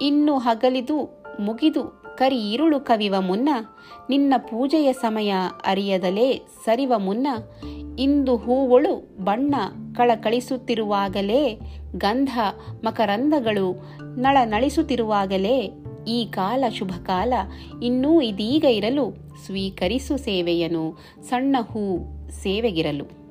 ಇನ್ನು 0.00 0.38
ಹಗಲಿದು 0.38 1.24
ಮುಗಿದು 1.40 2.01
ಕರಿ 2.16 2.52
ಇರುಳು 2.52 2.80
ಕವಿವ 2.80 3.14
ಮುನ್ನ, 3.18 3.48
ನಿನ್ನ 4.10 4.34
ಪೂಜೆಯ 4.38 4.92
ಸಮಯ 4.92 5.34
ಅರಿಯದಲೇ 5.66 6.42
ಸರಿವ 6.64 6.92
ಮುನ್ನ, 6.96 7.26
ಇಂದು 7.98 8.36
ಹೂವುಳು 8.36 9.16
ಬಣ್ಣ 9.24 9.54
ಕಳಕಳಿಸುತ್ತಿರುವಾಗಲೇ, 9.94 11.58
ಗಂಧ 11.96 12.28
ಮಕರಂದಗಳು 12.84 13.88
ನಳನಳಿಸುತ್ತಿರುವಾಗಲೇ, 14.16 15.72
ಈ 16.08 16.24
ಕಾಲ 16.24 16.64
ಶುಭ 16.78 16.92
ಕಾಲ 17.06 17.32
ಇನ್ನೂ 17.82 18.20
ಇದೀಗ 18.20 18.64
ಇರಲು 18.64 19.14
ಸ್ವೀಕರಿಸು 19.46 20.16
ಸೇವೆಯನು, 20.16 20.98
ಸಣ್ಣ 21.22 21.56
ಹೂ 21.60 21.98
ಸೇವೆಗಿರಲು. 22.30 23.22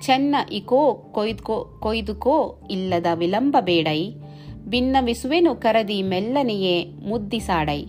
ಚೆನ್ನ 0.00 0.36
ಇಕೋ 0.52 1.04
ಕೊಯ್ದುಕೋ 1.12 1.76
ಕೊಯ್ದುಕೋ 1.80 2.58
ಇಲ್ಲದ 2.70 3.06
ವಿಳಂಬ 3.14 3.56
ಬೇಡೈ 3.60 4.14
ಭಿನ್ನವಿಸುವೆನು 4.68 5.54
ಕರದಿ 5.54 6.02
ಮೆಲ್ಲನೆಯೇ 6.02 6.84
ಮುದ್ದಿಸಾಡೈ. 6.84 7.86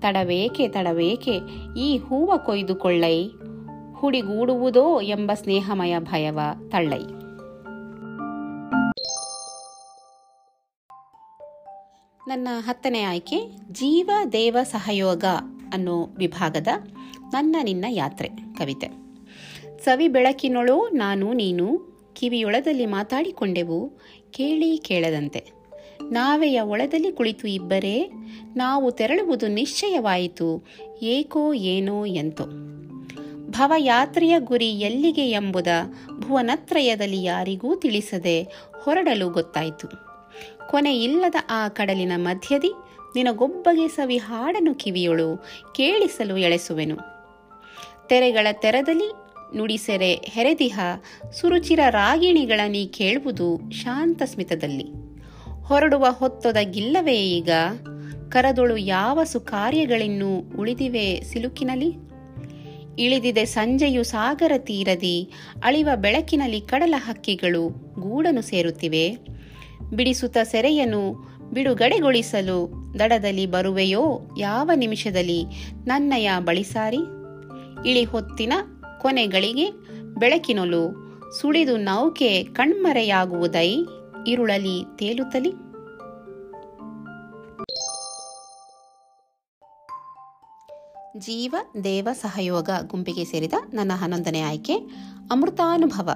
ತಡವೇಕೆ 0.00 0.68
ತಡವೇಕೆ 0.68 1.40
ಈ 1.78 1.98
ಹೂವ 1.98 2.36
ಕೊಯ್ದುಕೊಳ್ಳೈ. 2.36 3.28
ಹುಡಿಗೂಡುವುದೋ 3.92 5.00
ಎಂಬ 5.00 5.30
ಸ್ನೇಹಮಯ 5.34 5.98
ಭಯವ 5.98 6.40
ತಳ್ಳೈ. 6.68 7.02
ನನ್ನ 12.28 12.48
ಹತ್ತನೇ 12.58 13.02
ಆಯ್ಕೆ, 13.02 13.40
ಜೀವ 13.72 14.10
ದೇವ 14.32 14.56
ಸಹಯೋಗ 14.62 15.24
ಅನ್ನೋ 15.72 16.08
ವಿಭಾಗದ 16.16 16.68
ನನ್ನ 17.32 17.56
ನಿನ್ನ 17.62 17.84
ಯಾತ್ರೆ 17.88 18.28
ಕವಿತೆ. 18.28 18.88
ಸವಿ 19.84 20.08
ಬೆಳಕಿನೊಳು 20.08 20.88
ನಾನು 20.88 21.32
ನೀನು 21.32 21.90
ಕಿವಿಯೊಳದಲ್ಲಿ 22.12 22.86
ಮಾತಾಡಿಕೊಂಡೆವು, 22.86 24.00
ಕೇಳಿ 24.30 24.78
ಕೇಳದಂತೆ. 24.78 25.59
ನಾವೆಯ 26.10 26.60
ಒಳದಲ್ಲಿ 26.60 27.12
ಕುಳಿತು 27.12 27.48
ಇಬ್ಬರೇ 27.48 28.10
ನಾವು 28.56 28.90
ತೆರಳುವುದು 28.90 29.48
ನಿಶ್ಚಯವಾಯಿತು. 29.48 30.66
ಏಕೋ 31.02 31.52
ಏನೋ 31.52 32.04
ಎಂತೋ. 32.04 32.44
ಭವಯಾತ್ರೆಯ 33.50 34.34
ಗುರಿ 34.38 34.68
ಎಲ್ಲಿಗೆ 34.68 35.30
ಎಂಬುದ 35.30 35.66
ಭುವನತ್ರಯದಲ್ಲಿ 36.20 37.22
ಯಾರಿಗೂ 37.22 37.74
ತಿಳಿಸದೆ 37.74 38.42
ಹೊರಡಲು 38.82 39.30
ಗೊತ್ತಾಯಿತು. 39.30 39.88
ಕೊನೆ 40.70 40.98
ಇಲ್ಲದ 40.98 41.34
ಆ 41.50 41.68
ಕಡಲಿನ 41.68 42.12
ಮಧ್ಯದಿ 42.16 42.72
ನಿನಗೊಬ್ಬಗೆ 43.16 43.88
ಸವಿ 43.88 44.16
ಹಾಡನು 44.16 44.74
ಕಿವಿಯೊಳು 44.74 45.44
ಕೇಳಿಸಲು 45.74 46.36
ಎಳೆಸುವೆನು. 46.36 46.96
ತೆರೆಗಳ 48.08 48.46
ತೆರದಲ್ಲಿ 48.52 49.12
ನುಡಿಸೆರೆ 49.56 50.14
ಹೆರೆದಿಹ 50.14 50.80
ಸುರುಚಿರ 51.40 51.80
ರಾಗಿಣಿಗಳ 51.90 52.60
ನೀ 52.68 52.86
ಕೇಳುವುದು 52.86 53.70
ಶಾಂತ 53.70 54.22
ಸ್ಮಿತದಲ್ಲಿ 54.22 55.09
ಹೊರಡುವ 55.70 56.06
ಹೊತ್ತೊದಗಿಲ್ಲವೇ 56.10 57.16
ಈಗ? 57.16 57.50
ಕರದೊಳು 58.28 58.76
ಯಾವ 58.76 59.24
ಸುಕಾರ್ಯಗಳಿನ್ನೂ 59.24 60.52
ಉಳಿದಿವೆ 60.58 61.20
ಸಿಲುಕಿನಲಿ 61.20 61.94
ಇಳಿದಿದೆ 62.98 63.44
ಸಂಜೆಯು 63.44 64.02
ಸಾಗರ 64.02 64.52
ತೀರದಿ, 64.58 65.30
ಅಳಿವ 65.64 65.88
ಬೆಳಕಿನಲ್ಲಿ 65.96 66.60
ಕಡಲ 66.60 66.94
ಹಕ್ಕಿಗಳು 66.96 67.68
ಗೂಡನು 68.00 68.42
ಸೇರುತ್ತಿವೆ. 68.42 69.18
ಬಿಡಿಸುತ್ತ 69.94 70.38
ಸೆರೆಯನು 70.42 71.30
ಬಿಡುಗಡೆಗೊಳಿಸಲು 71.52 72.72
ದಡದಲ್ಲಿ 72.98 73.46
ಬರುವೆಯೋ 73.46 74.30
ಯಾವ 74.38 74.70
ನಿಮಿಷದಲ್ಲಿ 74.74 75.44
ನನ್ನಯ 75.86 76.30
ಬಳಿಸಾರಿ 76.38 77.00
ಇಳಿ 77.90 78.04
ಹೊತ್ತಿನ 78.04 78.52
ಕೊನೆಗಳಿಗೆ 79.00 79.70
ಬೆಳಕಿನೊಲು 80.14 80.82
ಸುಳಿದು 81.40 81.76
ನೌಕೆ 81.76 82.44
ಕಣ್ಮರೆಯಾಗುವುದೈ? 82.44 83.76
ಇರುಳಲಿ 84.26 84.84
ತೇಲುತ್ತಲಿ. 84.96 85.52
ಜೀವ 91.18 91.54
ದೇವ 91.84 92.08
ಸಹಯೋಗ 92.12 92.70
ಗುಂಪಿಗೆ 92.86 93.24
ಸೇರಿದ 93.24 93.52
ನನ್ನ 93.74 93.92
ಹನ್ನೊಂದನೇ 93.94 94.40
ಆಯ್ಕೆ, 94.40 94.74
ಅಮೃತಾನುಭವ. 95.30 96.10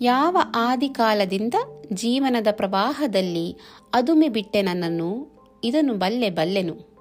ಯಾವ 0.00 0.36
ಆದಿಕಾಲದಿಂದ 0.54 1.54
ಜೀವನದ 1.92 2.46
ಪ್ರವಾಹದಲ್ಲಿ 2.50 3.56
ಅದುಮೆ 3.94 4.28
ಬಿಟ್ಟೆ 4.28 4.62
ನನ್ನನ್ನು, 4.62 5.26
ಇದನ್ನು 5.64 5.94
ಬಲ್ಲೆ 5.94 6.30
ಬಲ್ಲೆನು. 6.30 6.94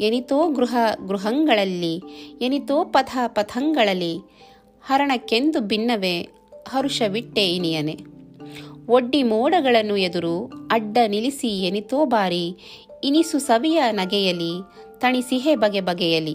ಎನಿತೋ 0.00 0.48
ಗೃಹ 0.48 0.76
ಗೃಹಗಳಲ್ಲಿ, 1.06 2.02
ಎನಿತೋ 2.40 2.84
ಪಥ 2.84 3.16
ಪಥಂಗಳಲ್ಲಿ, 3.26 4.18
ಹರಣಕ್ಕೆಂದು 4.82 5.60
ಭಿನ್ನವೇ 5.60 6.28
ಹರುಷವಿಟ್ಟೆ 6.68 7.54
ಇನಿಯನೆ. 7.54 8.13
ಒಡ್ಡಿ 8.88 9.22
ಮೋಡಗಳನ್ನು 9.22 9.96
ಎದುರು 9.96 10.52
ಅಡ್ಡ 10.70 10.98
ನಿಲ್ಲಿಸಿ 11.06 11.66
ಎನಿತೋ 11.66 12.04
ಬಾರಿ, 12.04 12.56
ಇನಿಸು 13.04 13.38
ಸವಿಯ 13.38 13.82
ನಗೆಯಲಿ 13.90 14.50
ತಣಿಸಿಹೆ 14.98 15.56
ಬಗೆ 15.56 15.80
ಬಗೆಯಲಿ. 15.80 16.34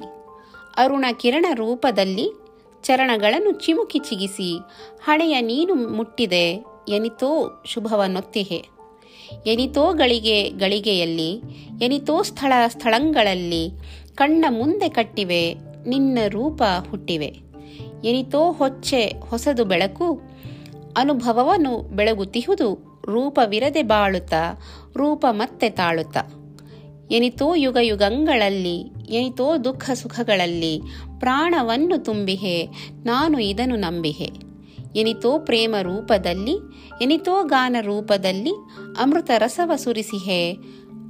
ಅರುಣ 0.77 1.05
ಕಿರಣ 1.19 1.45
ರೂಪದಲ್ಲಿ 1.53 2.29
ಚರಣಗಳನ್ನು 2.83 3.51
ಚಿಮುಕಿ 3.51 3.99
ಚಿಗಿಸಿ, 3.99 4.57
ಹಣೆಯ 5.03 5.41
ನೀನು 5.41 5.73
ಮುಟ್ಟಿದೆ, 5.73 6.65
ಎನಿತೋ 6.89 7.63
ಶುಭವನ್ನೊತ್ತಿಹೆ. 7.65 8.65
ಎನಿತೋ 9.47 9.93
ಗಳಿಗೆ 9.93 10.49
ಗಳಿಗೆಯಲ್ಲಿ, 10.49 11.41
ಎನಿತೋ 11.81 12.21
ಸ್ಥಳ 12.21 12.53
ಸ್ಥಳಗಳಲ್ಲಿ, 12.67 13.69
ಕಣ್ಣ 14.15 14.45
ಮುಂದೆ 14.49 14.89
ಕಟ್ಟಿವೆ, 14.89 15.53
ನಿನ್ನ 15.87 16.17
ರೂಪ 16.27 16.63
ಹುಟ್ಟಿವೆ. 16.89 17.37
ಎನಿತೋ 18.03 18.51
ಹೊಚ್ಚೆ 18.51 19.13
ಹೊಸದು 19.29 19.65
ಬೆಳಕು 19.65 20.21
ಅನುಭವವನ್ನು 20.99 21.95
ಬೆಳಗುತ್ತಿಹುದು. 21.95 22.89
ರೂಪವಿರದೆ 23.05 23.83
ಬಾಳುತ್ತ, 23.83 24.33
ರೂಪ 24.97 25.25
ಮತ್ತೆ 25.31 25.69
ತಾಳುತ್ತ. 25.69 26.17
ಎನಿತೋ 27.11 27.55
ಯುಗ 27.55 27.77
ಯುಗಂಗಳಲ್ಲಿ 27.81 28.77
ಎನಿತೋ 29.09 29.57
ದುಃಖ 29.57 29.89
ಸುಖಗಳಲ್ಲಿ 29.93 30.81
ಪ್ರಾಣವನ್ನು 31.19 31.97
ತುಂಬಿಹೆ, 32.03 32.65
ನಾನು 33.05 33.39
ಇದನ್ನು 33.39 33.75
ನಂಬಿಹೆ. 33.75 34.29
ಎನಿತೋ 34.95 35.39
ಪ್ರೇಮ 35.39 35.75
ರೂಪದಲ್ಲಿ 35.81 36.55
ಎನಿತೋ 37.01 37.43
ಗಾನ 37.43 37.75
ರೂಪದಲ್ಲಿ 37.81 38.51
ಅಮೃತ 39.01 39.31
ರಸವ 39.37 39.71
ಸುರಿಸಿಹೆ, 39.75 40.53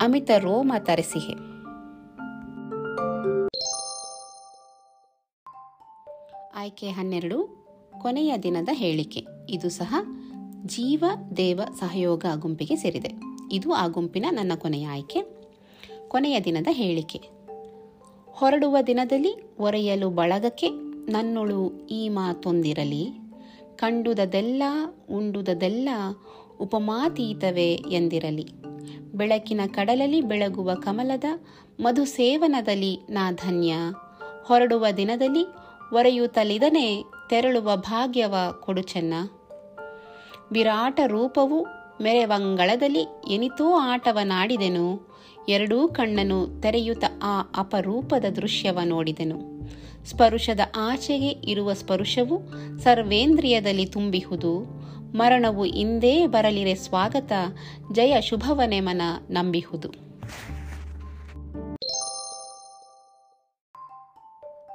ಅಮಿತ 0.01 0.31
ರೋಮ 0.37 0.73
ತರಿಸಿಹೆ. 0.79 1.35
ಆಯ್ಕೆ 6.55 6.89
ಹನ್ನೆರಡು, 6.89 7.39
ಕೊನೆಯ 8.01 8.37
ದಿನದ 8.37 8.69
ಹೇಳಿಕೆ. 8.71 9.38
ಇದು 9.49 9.69
ಸಹ 9.69 9.95
ಜೀವ, 10.65 11.03
ದೇವ, 11.37 11.61
ಸಹಯೋಗ, 11.79 12.25
ಗುಂಪಿಗೆ 12.35 12.75
ಸೇರಿದೆ. 12.75 13.11
ಇದು 13.51 13.73
ಆ 13.73 13.87
ಗುಂಪಿನ 13.87 14.25
ನನ್ನ 14.29 14.51
ಕೊನೆಯ 14.55 14.87
ಆಯ್ಕೆ. 14.87 15.21
ಕೊನೆಯ 16.07 16.39
ದಿನದ 16.39 16.67
ಹೇಳಿಕೆ. 16.71 17.17
ಹೊರಡುವ 18.27 18.77
ದಿನದಲ್ಲಿ 18.87 19.57
ಒರೆಯಲು 19.59 20.09
ಬಳಗಕ್ಕೆ 20.09 20.69
ನನ್ನೊಳು 21.11 21.87
ಈ 21.87 22.09
ಮಾತೊಂದಿರಲಿ. 22.09 23.09
ಕಂಡುದದೆಲ್ಲ, 23.75 24.63
ಉಂಡುದದೆಲ್ಲ 25.09 25.89
ಉಪಮಾತೀತವೇ 26.59 27.73
ಎಂದಿರಲಿ. 27.73 28.47
ಬೆಳಕಿನ 29.13 29.61
ಕಡಲಲ್ಲಿ 29.67 30.21
ಬೆಳಗುವ 30.21 30.73
ಕಮಲದ 30.73 31.23
ಮಧು 31.79 32.05
ಸೇವನದಲ್ಲಿ 32.05 32.99
ನಾ 33.09 33.31
ಧನ್ಯ. 33.31 33.73
ಹೊರಡುವ 34.43 34.85
ದಿನದಲ್ಲಿ 34.97 35.43
ಒರೆಯುತ್ತಲಿದನೆ 35.93 37.03
ತೆರಳುವ 37.29 37.75
ಭಾಗ್ಯವ 37.75 38.35
ಕೊಡು 38.59 38.81
ಚೆನ್ನ 38.81 39.13
ವಿರಾಟ 40.51 40.99
ರೂಪವು 41.07 41.67
ಮೆರೆವಂಗಳದಲ್ಲಿ 42.01 43.07
ಎನಿತೋ 43.29 43.73
ಆಟವನಾಡಿದೆನು. 43.73 45.09
ಎರಡೂ 45.49 45.87
ಕಣ್ಣನು 45.87 46.61
ತೆರೆಯುತ್ತ 46.61 47.03
ಆ 47.23 47.41
ಅಪರೂಪದ 47.57 48.25
ದೃಶ್ಯವ 48.25 48.79
ನೋಡಿದೆನು. 48.85 49.39
ಸ್ಪರ್ಶದ 50.05 50.59
ಆಚೆಗೆ 50.77 51.27
ಇರುವ 51.27 51.73
ಸ್ಪರ್ಶವು 51.73 52.41
ಸರ್ವೇಂದ್ರಿಯದಲ್ಲಿ 52.79 53.85
ತುಂಬಿಹುದು. 53.85 54.59
ಮರಣವು 55.17 55.65
ಇಂದೇ 55.65 56.27
ಬರಲಿರೆ 56.27 56.75
ಸ್ವಾಗತ, 56.75 57.31
ಜಯ 57.91 58.21
ಶುಭವನೆ 58.21 58.79
ಮನ 58.79 59.01
ನಂಬಿಹುದು. 59.29 59.89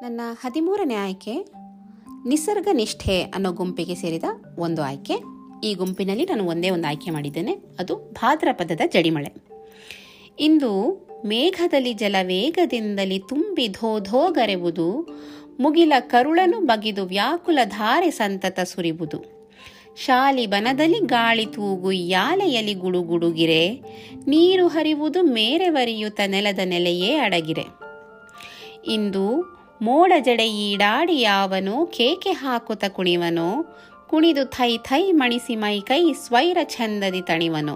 ನನ್ನ 0.03 0.21
ಹದಿಮೂರನೇ 0.41 0.95
ಆಯ್ಕೆ 0.95 1.53
ನಿಸರ್ಗ 2.27 2.69
ನಿಷ್ಠೆ 2.73 3.23
ಅನ್ನೋ 3.23 3.53
ಗುಂಪಿಗೆ 3.53 3.95
ಸೇರಿದ 3.95 4.25
ಒಂದು 4.59 4.83
ಆಯ್ಕೆ. 4.83 5.34
ಈ 5.65 5.75
ಗುಂಪಿನಲ್ಲಿ 5.75 6.25
ನಾನು 6.25 6.45
ಒಂದೇ 6.45 6.71
ಒಂದು 6.71 6.89
ಆಯ್ಕೆ 6.89 7.11
ಮಾಡಿದ್ದೇನೆ. 7.11 7.53
ಅದು 7.79 7.97
ಭಾದ್ರಪದದ 7.97 8.81
ಜಡಿಮಳೆ. 8.87 9.31
ಇಂದು 10.41 10.71
ಮೇಘದಲ್ಲಿ 11.27 11.93
ಜಲವೇಗದಿಂದಲಿ 11.93 13.19
ತುಂಬಿ 13.19 13.69
ಧೋ 13.69 14.01
ಧೋಗರೆವುದು 14.01 14.89
ಮುಗಿಲ 15.61 15.93
ಕರುಳನು 16.01 16.59
ಬಗಿದು 16.61 17.03
ವ್ಯಾಕುಲ 17.05 17.59
ಧಾರೆ 17.65 18.11
ಸಂತತ 18.11 18.61
ಸುರಿಬುದು 18.61 19.19
ಶಾಲಿ 19.97 20.47
ಬನದಲ್ಲಿ 20.47 20.99
ಗಾಳಿ 20.99 21.47
ತೂಗು 21.47 21.93
ಯಾಲೆಯಲ್ಲಿ 21.93 22.75
ಗುಡುಗುಡುಗಿರೆ, 22.75 23.63
ನೀರು 24.27 24.67
ಹರಿವುದು 24.69 25.23
ಮೇರೆವರಿಯುತ 25.23 26.21
ನೆಲದ 26.27 26.59
ನೆಲೆಯೇ 26.65 27.13
ಅಡಗಿರೆ. 27.17 27.65
ಇಂದು 28.87 29.27
ಮೋಡ 29.83 30.13
ಜಡೆ 30.21 30.47
ಈಡಾಡಿ 30.49 31.21
ಯಾವನೋ, 31.21 31.87
ಕೇಕೆ 31.87 32.33
ಹಾಕುತ್ತ 32.33 32.85
ಕುಣಿವನೋ 32.89 33.51
ಕುಣಿದು 34.15 34.45
ಥೈ 34.45 34.77
ಥೈ 34.77 35.13
ಮಣಿಸಿ 35.13 35.57
ಮೈ 35.57 35.81
ಕೈ 35.81 36.13
ಸ್ವೈರ 36.13 36.59
ಛಂದದಿ 36.65 37.21
ತಣಿವನು. 37.21 37.75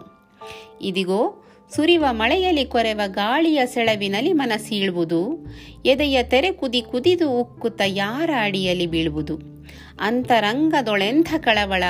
ಇದಿಗೋ, 0.80 1.44
ಸುರಿವ 1.76 2.04
ಮಳೆಯಲ್ಲಿ 2.10 2.64
ಕೊರೆವ 2.64 3.00
ಗಾಳಿಯ 3.06 3.66
ಸೆಳವಿನಲ್ಲಿ 3.66 4.32
ಮನಸೀಳುವುದು, 4.32 5.46
ಎದೆಯ 5.86 6.22
ತೆರೆ 6.22 6.52
ಕುದಿ 6.52 6.82
ಕುದಿದು 6.82 7.40
ಉಕ್ಕುತ್ತ 7.40 7.82
ಯಾರ 7.86 8.30
ಅಡಿಯಲ್ಲಿ 8.40 8.86
ಬೀಳುವುದು. 8.86 9.38
ಅಂತರಂಗದೊಳೆಂಥ 10.00 11.34
ಕಳವಳ 11.38 11.84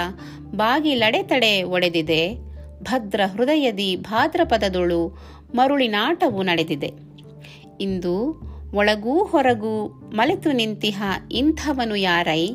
ಬಾಗಿಲಡೆತಡೆ 0.54 1.62
ಒಡೆದಿದೆ, 1.62 2.34
ಭದ್ರ 2.82 3.20
ಹೃದಯದಿ 3.32 3.96
ಭಾದ್ರಪದದೊಳು 3.96 5.18
ಮರುಳಿನಾಟವು 5.54 6.42
ನಡೆದಿದೆ. 6.42 6.90
ಇಂದು 7.80 8.48
ಒಳಗೂ 8.74 9.24
ಹೊರಗೂ 9.24 9.86
ಮಲೆತು 10.14 10.52
ನಿಂತಿಹ 10.52 11.02
ಇಂಥವನು 11.32 11.96
ಯಾರೈ? 11.96 12.50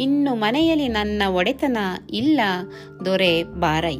ಇನ್ನು 0.00 0.34
ಮನೆಯಲ್ಲಿ 0.34 0.88
ನನ್ನ 0.88 1.22
ಒಡೆತನ 1.28 1.76
ಇಲ್ಲ, 2.10 2.40
ದೊರೆ 3.04 3.42
ಬಾರೈ. 3.42 3.96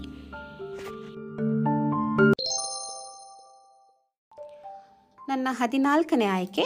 ನನ್ನ 5.29 5.49
ಹದಿನಾಲ್ಕನೇ 5.51 6.25
ಆಯ್ಕೆ 6.25 6.63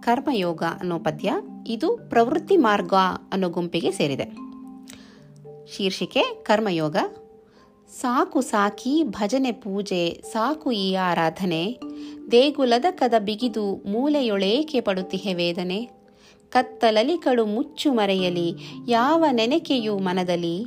ಕರ್ಮಯೋಗ 0.00 0.62
ಅನ್ನೋ 0.80 0.98
ಪದ್ಯ. 0.98 1.32
ಇದು 1.66 1.96
ಪ್ರವೃತ್ತಿ 1.96 2.56
ಮಾರ್ಗ 2.56 2.94
ಅನ್ನೋ 3.32 3.48
ಗುಂಪಿಗೆ 3.48 3.90
ಸೇರಿದೆ. 3.90 4.24
ಶೀರ್ಷಿಕೆ, 5.76 6.22
ಕರ್ಮಯೋಗ. 6.42 6.96
ಸಾಕು 7.92 8.40
ಸಾಕಿ 8.40 9.02
ಭಜನೆ 9.04 9.52
ಪೂಜೆ, 9.52 10.22
ಸಾಕು 10.32 10.72
ಈ 10.72 10.94
ಆರಾಧನೆ. 10.94 11.80
ದೇಗುಲದ 12.30 12.84
ಕದ 12.90 13.14
ಬಿಗಿದು 13.18 13.76
ಮೂಲೆಯೊಳೇಕೆ 13.76 14.80
ಪಡುತ್ತಿಹೆ 14.80 15.34
ವೇದನೆ. 15.34 15.99
ಕತ್ತಲಲಿ 16.50 17.18
ಕಡು 17.18 17.46
ಮುಚ್ಚು 17.46 17.92
ಮರೆಯಲಿ 17.92 18.54
ಯಾವ 18.88 19.24
ನೆನೆಕೆಯೂ 19.32 19.98
ಮನದಲ್ಲಿ? 19.98 20.64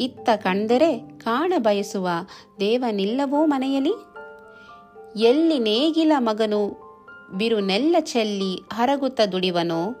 ಇತ್ತ 0.00 0.28
ಕಂಡರೆ 0.36 0.98
ಕಾಣ 0.98 1.52
ಬಯಸುವ 1.58 2.08
ದೇವನಿಲ್ಲವೋ 2.60 3.46
ಮನೆಯಲಿ 3.46 3.92
ಎಲ್ಲಿ 5.16 5.58
ನೇಗಿಲ 5.58 6.12
ಮಗನು 6.18 6.90
ಬಿರು 7.36 7.60
ನೆಲ್ಲ 7.60 7.96
ಚೆಲ್ಲಿ 8.00 8.62
ಹರಗುತ್ತ 8.72 9.20
ದುಡಿವನೋ? 9.20 9.94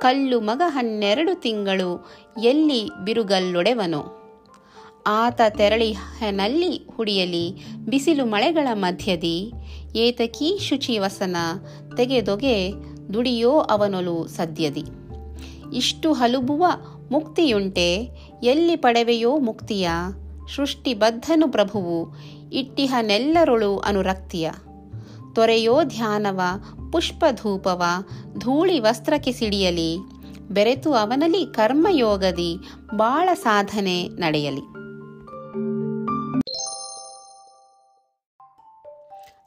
ಕಲ್ಲು 0.00 0.40
ಮಗ 0.40 0.62
ಹನ್ನೆರಡು 0.66 1.40
ತಿಂಗಳು 1.40 2.10
ಎಲ್ಲಿ 2.42 2.88
ಬಿರುಗಲ್ಲೊಡೆವನೋ? 3.04 4.20
ಆತ 5.06 5.40
ತೆರಳಿ 5.56 5.96
ನಲ್ಲಿ 6.30 6.86
ಹುಡಿಯಲಿ, 6.96 7.50
ಬಿಸಿಲು 7.86 8.26
ಮಳೆಗಳ 8.26 8.68
ಮಧ್ಯದಿ, 8.74 9.52
ಏತಕೀ 9.96 10.58
ಶುಚಿ 10.58 10.98
ವಸನ, 10.98 11.36
ತೆಗೆದೊಗೆ 11.96 12.70
ದುಡಿಯೋ 13.12 13.50
ಅವನೊಲು 13.50 14.26
ಸದ್ಯದಿ. 14.26 14.84
ಇಷ್ಟು 15.74 16.12
ಹಲುಬುವ 16.12 16.64
ಮುಕ್ತಿಯುಂಟೆ, 17.10 18.10
ಎಲ್ಲಿ 18.42 18.76
ಪಡೆವೆಯೋ 18.76 19.38
ಮುಕ್ತಿಯ, 19.38 19.88
ಸೃಷ್ಟಿಬದ್ಧನು 20.56 21.48
ಪ್ರಭುವು, 21.48 22.16
ಇಟ್ಟಿಹನೆಲ್ಲರೊಳು 22.52 23.78
ಅನುರಕ್ತಿಯ. 23.78 24.50
ತೊರೆಯೋ 25.34 25.82
ಧ್ಯಾನವ, 25.82 26.40
ಪುಷ್ಪಧೂಪವ, 26.92 27.82
ಧೂಳಿ 28.38 28.80
ವಸ್ತ್ರಕ್ಕೆ 28.80 29.32
ಸಿಡಿಯಲಿ, 29.32 29.98
ಬೆರೆತು 30.50 30.94
ಅವನಲ್ಲಿ 30.94 31.46
ಕರ್ಮಯೋಗದಿ, 31.46 32.56
ಬಾಳ 32.94 33.28
ಸಾಧನೆ 33.34 34.08
ನಡೆಯಲಿ. 34.08 34.83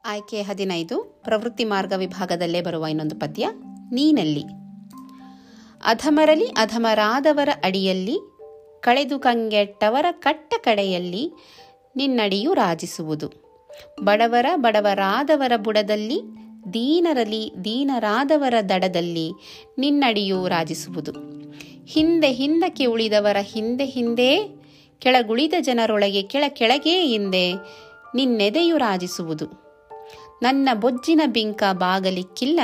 ಆಯ್ಕೆ 0.08 0.42
ಹದಿನೈದು, 0.42 1.22
ಪ್ರವೃತ್ತಿ 1.24 1.64
ಮಾರ್ಗ 1.66 1.94
ವಿಭಾಗದಲ್ಲೇ 1.98 2.62
ಬರುವ 2.62 2.86
ಇನ್ನೊಂದು 2.86 3.16
ಪದ್ಯ, 3.16 3.48
ನೀನಲ್ಲಿ. 3.92 4.44
ಅಧಮರಲಿ 5.86 6.46
ಅಧಮರಾದವರ 6.46 7.50
ಅಡಿಯಲ್ಲಿ, 7.64 8.18
ಕಳೆದು 8.80 9.20
ಕಂಗೆಟ್ಟವರ 9.20 10.06
ಕಟ್ಟ 10.12 10.54
ಕಡೆಯಲ್ಲಿ 10.58 11.32
ನಿನ್ನಡಿಯು 11.96 12.54
ರಾಜಿಸುವುದು. 12.54 13.28
ಬಡವರ 14.04 14.46
ಬಡವರಾದವರ 14.56 15.52
ಬುಡದಲ್ಲಿ 15.56 16.22
ದೀನರಲಿ 16.74 17.54
ದೀನರಾದವರ 17.66 18.54
ದಡದಲ್ಲಿ 18.70 19.32
ನಿನ್ನಡಿಯು 19.78 20.48
ರಾಜಿಸುವುದು. 20.48 21.12
ಹಿಂದೆ 21.86 22.32
ಹಿಂದಕ್ಕೆ 22.32 22.86
ಉಳಿದವರ 22.86 23.38
ಹಿಂದೆ 23.42 23.86
ಹಿಂದೆ, 23.86 24.62
ಕೆಳಗುಳಿದ 25.00 25.54
ಜನರೊಳಗೆ 25.62 26.22
ಕೆಳ 26.22 26.44
ಕೆಳಗೇ 26.48 27.06
ಹಿಂದೆ 27.06 27.54
ನಿನ್ನೆದೆಯು 28.16 28.78
ರಾಜಿಸುವುದು. 28.78 29.67
ನನ್ನ 30.42 30.70
ಬೊಜ್ಜಿನ 30.74 31.22
ಬಿಂಕ 31.26 31.64
ಬಾಗಲಿಕ್ಕಿಲ್ಲ, 31.74 32.60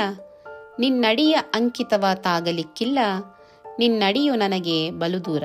ನಿನ್ನಡಿಯ 0.78 1.34
ಅಂಕಿತವ 1.54 2.04
ತಾಗಲಿಕ್ಕಿಲ್ಲ 2.14 2.98
ನಿನ್ನಡಿಯು 3.78 4.34
ನನಗೆ 4.34 4.78
ಬಲು 4.90 5.18
ದೂರ 5.24 5.44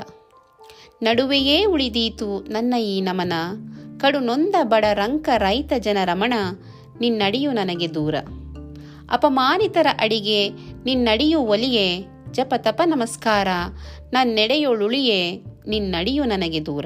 ನಡುವೆಯೇ 1.03 1.57
ಉಳಿದೀತು 1.65 2.27
ನನ್ನ 2.49 2.73
ಈ 2.91 2.95
ನಮನ 3.01 3.33
ಕಡು 4.01 4.19
ನೊಂದ 4.19 4.55
ಬಡ 4.63 4.85
ರಂಕ 4.93 5.29
ರೈತ 5.37 5.73
ಜನ 5.77 5.97
ರಮಣ 6.03 6.33
ನಿನ್ನಡಿಯು 7.01 7.51
ನನಗೆ 7.51 7.87
ದೂರ. 7.93 8.15
ಅಪಮಾನಿತರ 9.11 9.87
ಅಡಿಗೆ, 9.99 10.41
ನಿನ್ನಡಿಯು 10.85 11.39
ಒಲಿಯೆ 11.43 11.87
ಜಪ 12.31 12.53
ತಪ 12.57 12.81
ನಮಸ್ಕಾರ, 12.85 13.47
ನನ್ನೆಡೆಯೊಳುಳಿಯೇ, 14.13 15.21
ನಿನ್ನಡಿಯು 15.67 16.23
ನನಗೆ 16.23 16.61
ದೂರ. 16.65 16.85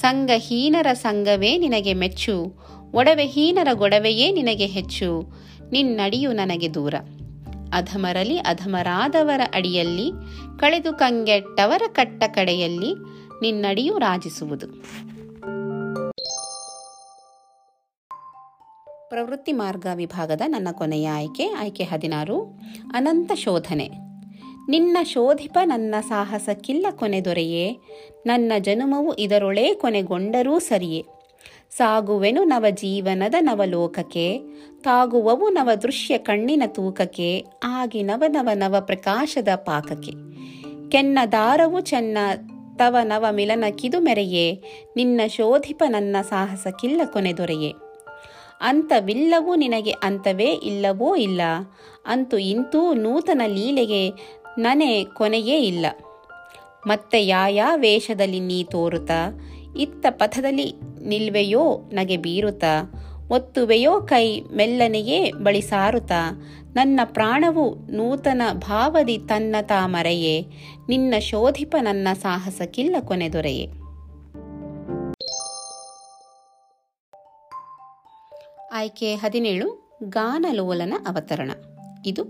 ಸಂಘಹೀನರ 0.00 0.86
ಸಂಘವೇ 0.92 1.58
ನಿನಗೆ 1.58 1.94
ಮೆಚ್ಚು. 1.94 2.54
ಒಡವೆಹೀನರ 2.94 3.68
ಗೊಡವೆಯೇ 3.72 4.32
ನಿನಗೆ 4.32 4.66
ಹೆಚ್ಚು. 4.66 5.22
ನಿನ್ನಡಿಯು 5.70 6.32
ನನಗೆ 6.32 6.74
ದೂರ. 6.74 6.94
ಅಧಮರಲಿ 7.72 8.38
ಅಧಮರಾದವರ 8.38 9.40
ಅಡಿಯಲ್ಲಿ, 9.54 10.10
ಕಳೆದು 10.58 10.92
ಕಂಗೆಟ್ಟವರ 10.92 11.82
ಕಟ್ಟ 11.92 12.24
ಕಡೆಯಲ್ಲಿ 12.34 12.94
ನಿನ್ನಡಿಯು 13.42 13.98
ರಾಜಿಸುವುದು. 13.98 14.66
ಪ್ರವೃತ್ತಿ 19.08 19.52
ಮಾರ್ಗ 19.52 19.86
ವಿಭಾಗದ 19.94 20.40
ನನ್ನ 20.46 20.68
ಕೊನೆಯ 20.72 21.08
ಆಯ್ಕೆ 21.08 21.48
ಆಯ್ಕೆ 21.48 21.84
ಹದಿನಾರು, 21.84 22.60
ಅನಂತ 22.94 23.32
ಶೋಧನೆ. 23.34 24.07
ನಿನ್ನ 24.68 24.96
ಶೋಧಿಪ 25.02 25.58
ನನ್ನ 25.64 25.94
ಸಾಹಸಕ್ಕಿಲ್ಲ 26.08 26.86
ಕೊನೆ 26.90 27.20
ದೊರೆಯೇ. 27.20 27.76
ನನ್ನ 28.26 28.52
ಜನುಮವು 28.58 29.14
ಇದರೊಳೇ 29.14 29.74
ಕೊನೆಗೊಂಡರೂ 29.74 30.58
ಸರಿಯೇ. 30.58 31.04
ಸಾಗುವೆನು 31.70 32.44
ನವ 32.44 32.66
ಜೀವನದ 32.70 33.34
ನವಲೋಕಕ್ಕೆ, 33.40 34.38
ತಾಗುವವು 34.80 35.48
ನವ 35.48 35.70
ದೃಶ್ಯ 35.82 36.18
ಕಣ್ಣಿನ 36.18 36.62
ತೂಕಕ್ಕೆ, 36.66 37.44
ಆಗಿ 37.64 38.02
ನವ 38.02 38.24
ನವ 38.28 38.48
ನವ 38.54 38.76
ಪ್ರಕಾಶದ 38.80 39.48
ಪಾಕಕ್ಕೆ. 39.54 40.12
ಕೆನ್ನ 40.90 41.18
ದಾರವು 41.32 41.80
ಚೆನ್ನ 41.80 42.18
ತವ 42.76 42.96
ನವ 43.02 43.26
ಮಿಲನ 43.30 43.64
ಕಿದು 43.78 44.00
ಮೆರೆಯೇ 44.00 44.62
ನಿನ್ನ 44.96 45.20
ಶೋಧಿಪ 45.26 45.82
ನನ್ನ 45.88 46.16
ಸಾಹಸಕ್ಕಿಲ್ಲ 46.22 47.00
ಕೊನೆ 47.04 47.32
ದೊರೆಯೇ. 47.32 47.72
ಅಂತವಿಲ್ಲವೂ 48.60 49.54
ನಿನಗೆ 49.54 49.90
ಅಂತವೇ 49.90 50.52
ಇಲ್ಲವೋ 50.52 51.16
ಇಲ್ಲ. 51.16 51.40
ಅಂತೂ 52.06 52.38
ಇಂತೂ 52.38 52.92
ನೂತನ 52.94 53.42
ಲೀಲೆಗೆ 53.46 54.08
ನನೆ 54.58 55.04
ಕೊನೆಯೇ 55.04 55.60
ಇಲ್ಲ. 55.60 55.86
ಮತ್ತೆ 56.86 57.26
ಯಾಯ 57.26 57.62
ವೇಷದಲ್ಲಿ 57.76 58.40
ನೀ 58.40 58.64
ತೋರುತ್ತ 58.64 59.10
ಇತ್ತ 59.76 60.06
ಪಥದಲ್ಲಿ 60.10 60.74
ನಿಲ್ವೆಯೋ 61.04 61.90
ನಗೆ 61.92 62.16
ಬೀರುತ್ತ 62.16 62.64
ಒತ್ತುವೆಯೋ 63.30 64.00
ಕೈ 64.00 64.40
ಮೆಲ್ಲನೆಯೇ 64.40 65.32
ಬಳಿ 65.32 65.60
ಸಾರುತ್ತ 65.60 66.12
ನನ್ನ 66.74 67.00
ಪ್ರಾಣವು 67.04 67.74
ನೂತನ 67.74 68.42
ಭಾವದಿ 68.52 69.18
ತನ್ನ 69.18 69.56
ತಾಮರೆಯೇ? 69.62 70.46
ನಿನ್ನ 70.88 71.14
ಶೋಧಿಪ 71.18 71.76
ನನ್ನ 71.80 72.08
ಸಾಹಸಕ್ಕಿಲ್ಲ 72.12 72.96
ಕೊನೆ 73.04 73.28
ದೊರೆಯೇ? 73.28 73.66
ಆಯ್ಕೆ 78.72 79.14
ಹದಿನೇಳು, 79.14 79.98
ಗಾನಲೋಲನ 80.04 80.94
ಅವತರಣ. 81.06 81.50
ಇದು 82.06 82.24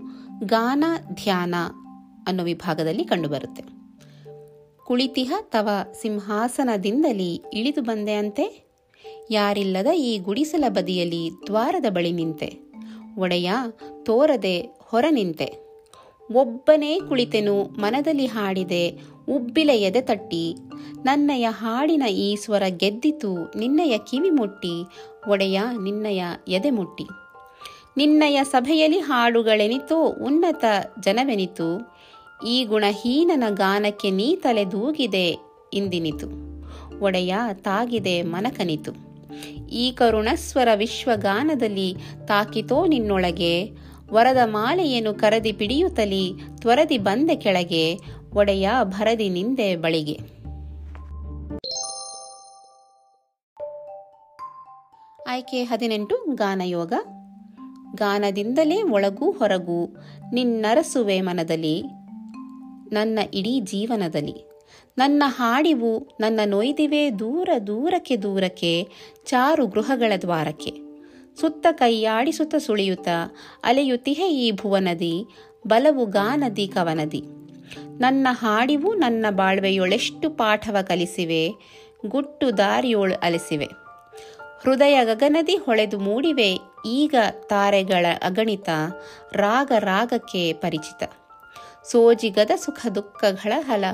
ಗಾನ 0.45 0.83
ಧ್ಯಾನ 1.13 1.55
ಅನ್ನೋ 2.27 2.43
ವಿಭಾಗದಲ್ಲಿ 2.43 3.03
ಕಂಡುಬರುತ್ತೆ. 3.03 3.63
ಕುಳಿತಿಹ 4.83 5.33
ತವ 5.41 5.69
ಸಿಂಹಾಸನದಿಂದಲಿ 6.01 7.41
ಇಳಿದು 7.53 7.81
ಬಂದೆ 7.81 8.13
ಅಂತೆ 8.13 8.69
ಯಾರಿಲ್ಲದ 9.31 9.87
ಈ 9.87 10.17
ಗುಡಿಸಲ 10.17 10.63
ಬದಿಯಲ್ಲಿ 10.69 11.31
ದ್ವಾರದ 11.47 11.85
ಬಳಿ 11.89 12.11
ನಿಂತೆ. 12.11 12.57
ಒಡೆಯ 13.17 13.51
ತೋರದೆ 14.03 14.79
ಹೊರ 14.79 15.05
ನಿಂತೆ. 15.09 15.69
ಒಬ್ಬನೇ 16.35 16.99
ಕುಳಿತೆನು 16.99 17.63
ಮನದಲ್ಲಿ 17.63 18.25
ಹಾಡಿದೆ 18.25 18.99
ಉಬ್ಬಿಲ 19.29 19.69
ಎದೆ 19.73 20.01
ತಟ್ಟಿ. 20.01 20.55
ನನ್ನಯ 21.05 21.47
ಹಾಡಿನ 21.49 22.03
ಈ 22.03 22.35
ಸ್ವರ 22.35 22.63
ಗೆದ್ದಿತು 22.67 23.51
ನಿನ್ನಯ 23.57 23.97
ಕಿವಿ 23.97 24.29
ಮುಟ್ಟಿ. 24.29 24.83
ಒಡೆಯ 25.29 25.61
ನಿನ್ನಯ 25.83 26.23
ಎದೆ 26.47 26.69
ಮುಟ್ಟಿ. 26.69 27.05
ನಿನ್ನಯ 27.97 28.39
ಸಭೆಯಲ್ಲಿ 28.43 28.99
ಹಾಡುಗಳೆನಿತು 28.99 30.03
ಉನ್ನತ 30.05 30.65
ಜನವೆನಿತು. 30.99 31.98
ಈ 32.47 32.65
ಗುಣಹೀನನ 32.65 33.43
ಗಾನಕ್ಕೆ 33.49 34.09
ನೀ 34.09 34.35
ತಲೆದೂಗಿದೆ 34.35 35.37
ಇಂದಿನಿತು. 35.73 36.27
ಒಡೆಯ 36.99 37.35
ತಾಗಿದೆ 37.53 38.21
ಮನಕನಿತು. 38.21 38.91
ಈ 39.67 39.91
ಕರುಣಸ್ವರ 39.91 40.67
ವಿಶ್ವಗಾನದಲ್ಲಿ 40.75 41.95
ತಾಕಿತೋ 42.27 42.85
ನಿನ್ನೊಳಗೆ, 42.85 43.69
ವರದ 44.11 44.37
ಮಾಲೆಯನ್ನು 44.43 45.13
ಕರದಿ 45.13 45.51
ಪಿಡಿಯುತ್ತಲಿ, 45.51 46.33
ತ್ವರದಿ 46.57 46.97
ಬಂದೆ 46.97 47.35
ಕೆಳಗೆ, 47.35 47.95
ಒಡೆಯ 48.33 48.69
ಭರದಿ 48.83 49.29
ನಿಂದೆ 49.29 49.75
ಬಳಿಗೆ. 49.75 50.19
ಆಯ್ಕೆ 55.27 55.63
ಹದಿನೆಂಟು, 55.63 56.25
ಗಾನಯೋಗ. 56.33 56.93
ಗಾನದಿಂದಲೇ 57.95 58.81
ಒಳಗೂ 58.81 59.31
ಹೊರಗೂ 59.31 59.95
ನಿನ್ನರಸುವೆ 60.33 61.21
ಮನದಲ್ಲಿ 61.21 61.98
ನನ್ನ 62.91 63.19
ಇಡೀ 63.33 63.59
ಜೀವನದಲ್ಲಿ. 63.59 64.49
ನನ್ನ 64.97 65.23
ಹಾಡಿವು 65.25 66.17
ನನ್ನ 66.19 66.39
ನೊಯ್ದಿವೆ 66.45 67.19
ದೂರ 67.19 67.49
ದೂರಕ್ಕೆ 67.67 68.17
ದೂರಕ್ಕೆ, 68.17 68.87
ಚಾರು 69.25 69.67
ಗೃಹಗಳ 69.67 70.13
ದ್ವಾರಕ್ಕೆ. 70.21 70.71
ಸುತ್ತ 71.41 71.67
ಕೈಯಾಡಿಸುತ್ತ 71.71 72.55
ಸುಳಿಯುತ್ತ 72.55 73.07
ಅಲೆಯುತಿಹೆ 73.63 74.29
ಈ 74.29 74.51
ಭುವನದಿ, 74.51 75.23
ಬಲವು 75.67 76.05
ಗಾನದಿ 76.05 76.67
ಕವನದಿ. 76.67 77.23
ನನ್ನ 77.99 78.27
ಹಾಡಿವು 78.31 78.93
ನನ್ನ 78.93 79.25
ಬಾಳ್ವೆಯೊಳೆಷ್ಟು 79.29 80.29
ಪಾಠವ 80.29 80.77
ಕಲಿಸಿವೆ, 80.81 81.49
ಗುಟ್ಟು 82.05 82.57
ದಾರಿಯೋಳು 82.57 83.15
ಅಲಿಸಿವೆ. 83.15 83.65
ಹೃದಯ 84.61 85.05
ಗಗನದಿ 85.05 85.55
ಹೊಳೆದು 85.55 85.99
ಮೂಡಿವೆ, 85.99 86.59
ಈಗ 86.85 87.15
ತಾರೆಗಳ 87.47 88.05
ಅಗಣಿತ, 88.23 88.69
ರಾಗ 89.33 89.71
ರಾಗಕ್ಕೆ 89.79 90.53
ಪರಿಚಿತ. 90.53 91.03
ಸೋಜಿಗದ 91.91 92.51
ಸುಖ 92.55 92.87
ದುಃಖಗಳ 92.95 93.53
ಹಲ. 93.57 93.85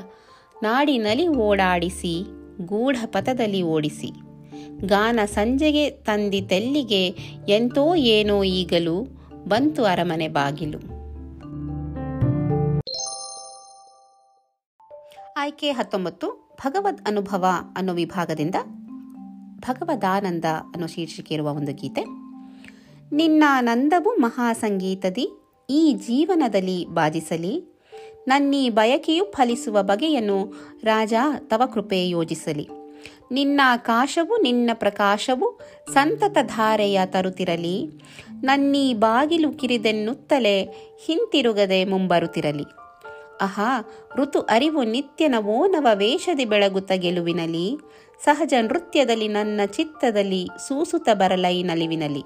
ನಾಡಿನಲ್ಲಿ 0.63 1.27
ಓಡಾಡಿಸಿ 1.27 2.23
ಗೂಢ 2.65 2.95
ಪಥದಲ್ಲಿ 3.05 3.61
ಓಡಿಸಿ. 3.61 4.11
ಗಾನ 4.87 5.19
ಸಂಜೆಗೆ 5.25 5.89
ತಂದಿ 5.89 6.41
ತೆಲ್ಲಿಗೆ 6.41 7.07
ಎಂತೋ 7.47 7.95
ಏನೋ 7.95 8.43
ಈಗಲೂ 8.43 9.03
ಬಂತು 9.47 9.83
ಅರಮನೆ 9.83 10.27
ಬಾಗಿಲು. 10.27 10.77
ಆಯ್ಕೆ 15.37 15.71
ಹತ್ತೊಂಬತ್ತು, 15.71 16.57
ಭಗವದ್ 16.65 17.01
ಅನುಭವ 17.07 17.45
ಅನ್ನೋ 17.77 17.93
ವಿಭಾಗದಿಂದ 17.93 18.55
ಭಗವದಾನಂದ 19.59 20.45
ಅನ್ನೋ 20.45 20.87
ಶೀರ್ಷಿಕೆ 20.87 21.33
ಇರುವ 21.33 21.49
ಒಂದು 21.51 21.73
ಗೀತೆ. 21.73 22.01
ನಿನ್ನ 23.11 23.43
ನಂದವು 23.59 24.09
ಮಹಾಸಂಗೀತದಿ, 24.09 25.29
ಈ 25.69 25.93
ಜೀವನದಲ್ಲಿ 25.93 26.85
ಬಾಜಿಸಲಿ. 26.85 27.74
ನನ್ನೀ 28.27 28.69
ಬಯಕೆಯು 28.69 29.25
ಫಲಿಸುವ 29.25 29.83
ಬಗೆಯನ್ನು 29.83 30.53
ರಾಜ 30.83 31.13
ತವ 31.39 31.61
ಕೃಪೆ 31.73 32.09
ಯೋಜಿಸಲಿ. 32.09 32.67
ನಿನ್ನ 33.31 33.61
ಆಕಾಶವು, 33.65 34.37
ನಿನ್ನ 34.37 34.69
ಪ್ರಕಾಶವು 34.73 35.59
ಸಂತತ 35.93 36.37
ಧಾರೆಯ 36.41 37.01
ತರುತ್ತಿರಲಿ. 37.05 37.89
ನನ್ನೀ 38.43 38.93
ಬಾಗಿಲು 38.93 39.51
ಕಿರಿದೆನ್ನುತ್ತಲೇ 39.51 40.63
ಹಿಂತಿರುಗದೆ 41.05 41.85
ಮುಂಬರುತ್ತಿರಲಿ. 41.85 42.63
ಅಹಾ 43.41 43.93
ಋತು 44.15 44.39
ಅರಿವು 44.39 44.83
ನಿತ್ಯನವೋ 44.83 45.67
ನವ 45.67 45.87
ವೇಷದಿ 45.93 46.45
ಬೆಳಗುತ್ತ 46.45 46.91
ಗೆಲುವಿನಲಿ. 46.91 47.77
ಸಹಜ 48.23 48.53
ನೃತ್ಯದಲ್ಲಿ 48.61 49.27
ನನ್ನ 49.27 49.61
ಚಿತ್ತದಲ್ಲಿ 49.65 50.47
ಸೂಸುತ್ತ 50.67 51.09
ಬರಲೈ 51.13 51.63
ನಲಿವಿನಲಿ. 51.63 52.23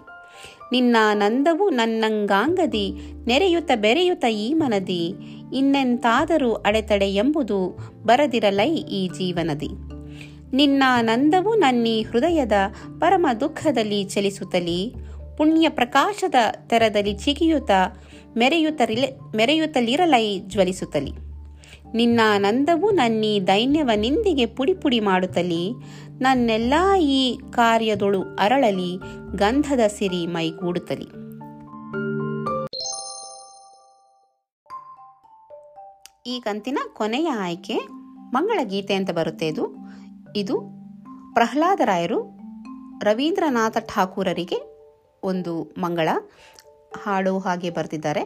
ನಿನ್ನ 0.71 0.97
ನಂದವು 1.13 1.69
ನನ್ನಂಗಾಂಗದಿ 1.69 2.91
ನೆರೆಯುತ್ತ 3.27 3.71
ಬೆರೆಯುತ್ತ 3.75 4.25
ಈ 4.25 4.53
ಮನದಿ. 4.53 5.13
ಇನ್ನೆಂತಾದರೂ 5.53 6.53
ಅಡೆತಡೆ 6.53 7.05
ಎಂಬುದು 7.05 7.77
ಬರದಿರಲೈ 8.03 8.75
ಈ 8.75 9.07
ಜೀವನದಿ. 9.07 9.69
ನಿನ್ನ 10.53 10.83
ನಂದವು 11.01 11.55
ನನ್ನೀ 11.55 12.01
ಹೃದಯದ 12.01 12.51
ಪರಮ 12.99 13.27
ದುಃಖದಲ್ಲಿ 13.39 14.03
ಚಲಿಸುತ್ತಲಿ, 14.03 14.93
ಪುಣ್ಯ 15.37 15.69
ಪ್ರಕಾಶದ 15.69 16.35
ತೆರದಲ್ಲಿ 16.67 17.13
ಚಿಗಿಯುತ 17.13 17.71
ಮೆರೆಯುತ್ತಲಿಲೆ 18.37 19.37
ಮೆರೆಯುತ್ತಲಿರಲೈ 19.37 20.39
ಜ್ವಲಿಸುತ್ತಲಿ. 20.39 21.29
ನಿನ್ನ 21.93 22.19
ನಂದವು 22.37 22.91
ನನ್ನೀ 22.91 23.39
ದೈನ್ಯವ 23.39 23.89
ನಿಂದಿಗೆ 23.95 24.45
ಪುಡಿ 24.45 24.73
ಪುಡಿ 24.73 24.99
ಮಾಡುತ್ತಲಿ 24.99 25.71
ನನ್ನೆಲ್ಲ 26.21 26.73
ಈ 27.01 27.19
ಕಾರ್ಯದೊಳು 27.55 28.21
ಅರಳಲಿ, 28.39 28.89
ಗಂಧದ 29.35 29.83
ಸಿರಿ 29.87 30.19
ಮೈಗೂಡುತ್ತಲಿ. 30.27 31.07
ಈ 36.27 36.35
ಕಂತಿನ 36.39 36.79
ಕೊನೆಯ 36.93 37.29
ಆಯ್ಕೆ 37.45 37.75
ಮಂಗಳ 38.35 38.59
ಗೀತೆ 38.63 38.93
ಅಂತ 38.93 39.11
ಬರುತ್ತೆ 39.11 39.47
ಇದು. 39.47 39.65
ಇದು 40.35 40.55
ಪ್ರಹ್ಲಾದರಾಯರು 41.33 42.19
ರವೀಂದ್ರನಾಥ 43.03 43.77
ಠಾಕೂರರಿಗೆ 43.77 44.59
ಒಂದು 45.23 45.53
ಮಂಗಳ. 45.77 46.09
ಹಾಡು 47.03 47.33
ಹಾಗೆ 47.39 47.69
ಬರೆದಿದ್ದಾರೆ. 47.69 48.23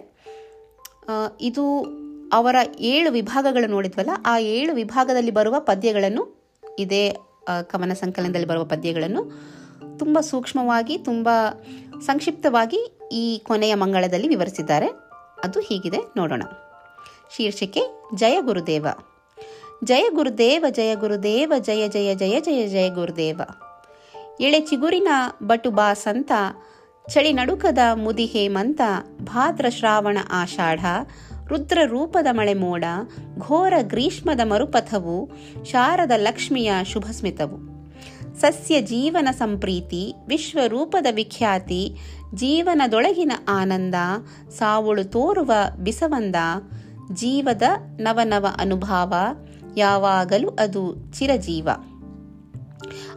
ಇದು 1.41 1.65
ಅವರ 2.33 2.55
ಏಳು 2.93 3.11
ವಿಭಾಗಗಳು 3.11 3.67
ನೋಡಿದ್ವಲ್ಲ, 3.67 4.13
ಆ 4.25 4.33
ಏಳು 4.55 4.73
ವಿಭಾಗದಲ್ಲಿ 4.73 5.31
ಬರುವ 5.31 5.55
ಪದ್ಯಗಳನ್ನು 5.59 6.23
ಇದೇ 6.79 7.05
ಕವನ 7.61 7.93
ಸಂಕಲನದಲ್ಲಿ 7.93 8.47
ಬರುವ 8.47 8.63
ಪದ್ಯಗಳನ್ನು 8.63 9.53
ತುಂಬ 9.99 10.19
ಸೂಕ್ಷ್ಮವಾಗಿ, 10.19 10.97
ತುಂಬ 10.97 11.29
ಸಂಕ್ಷಿಪ್ತವಾಗಿ 12.01 12.97
ಈ 13.11 13.41
ಕೊನೆಯ 13.47 13.75
ಮಂಗಳದಲ್ಲಿ 13.75 14.27
ವಿವರಿಸಿದ್ದಾರೆ. 14.27 14.87
ಅದು 15.43 15.59
ಹೀಗಿದೆ, 15.59 15.97
ನೋಡೋಣ. 16.17 16.43
ಶೀರ್ಷಿಕೆ, 17.37 17.81
ಜಯ 18.15 18.41
ಗುರುದೇವ. 18.41 18.87
ಜಯ 19.83 20.09
ಗುರುದೇವ 20.09 20.65
ಜಯ 20.69 20.95
ಗುರುದೇವ, 20.95 21.53
ಜಯ 21.59 21.87
ಜಯ 21.87 22.15
ಜಯ 22.15 22.39
ಜಯ 22.39 22.67
ಜಯ 22.67 22.89
ಗುರುದೇವ. 22.89 23.41
ಎಳೆ 24.39 24.59
ಚಿಗುರಿನ 24.59 25.07
ಬಟು 25.43 25.71
ಬಾಸಂತ, 25.71 26.31
ಚಳಿ 27.09 27.33
ನಡುಕದ 27.33 27.77
ಮುದಿ 27.93 28.25
ಹೇಮಂತ, 28.25 28.81
ಭಾದ್ರ 29.21 29.65
ಶ್ರಾವಣ 29.69 30.17
ಆಷಾಢ 30.31 30.85
ರುದ್ರ 31.47 31.79
ರೂಪದ 31.85 32.27
ಮಳೆ 32.31 32.53
ಮೋಡ, 32.53 32.83
ಘೋರ 33.37 33.73
ಗ್ರೀಷ್ಮದ 33.81 34.39
ಮರುಪಥವು, 34.43 35.29
ಶಾರದ 35.63 36.11
ಲಕ್ಷ್ಮಿಯ 36.17 36.73
ಶುಭ 36.83 37.05
ಸ್ಮಿತವು 37.11 37.73
ಸಸ್ಯ 38.39 38.81
ಜೀವನ 38.81 39.27
ಸಂಪ್ರೀತಿ, 39.31 40.13
ವಿಶ್ವರೂಪದ 40.27 41.05
ವಿಖ್ಯಾತಿ, 41.11 41.95
ಜೀವನದೊಳಗಿನ 42.35 43.31
ಆನಂದ, 43.47 43.95
ಸಾವುಳು 44.57 45.03
ತೋರುವ 45.03 45.51
ಬಿಸವಂದ, 45.79 46.35
ಜೀವದ 47.13 47.61
ನವನವ 47.99 48.47
ಅನುಭಾವ, 48.57 49.13
ಯಾವಾಗಲೂ 49.77 50.49
ಅದು 50.49 51.11
ಚಿರಜೀವ. 51.19 51.69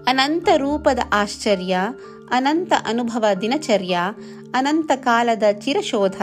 ಅನಂತ 0.07 0.49
ರೂಪದ 0.57 0.99
ಆಶ್ಚರ್ಯ, 1.13 1.79
ಅನಂತ 2.31 2.73
ಅನುಭವ 2.87 3.25
ದಿನಚರ್ಯ, 3.41 3.99
ಅನಂತ 4.55 4.91
ಕಾಲದ 4.97 5.43
ಚಿರಶೋಧ 5.53 6.23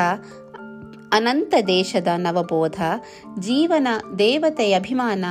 ಅನಂತ 1.14 1.54
ದೇಶದ 1.68 2.08
ನವಬೋಧ, 2.16 2.82
ಜೀವನ 3.40 3.88
ದೇವತೆಯ 4.20 4.74
ಅಭಿಮಾನ, 4.74 5.26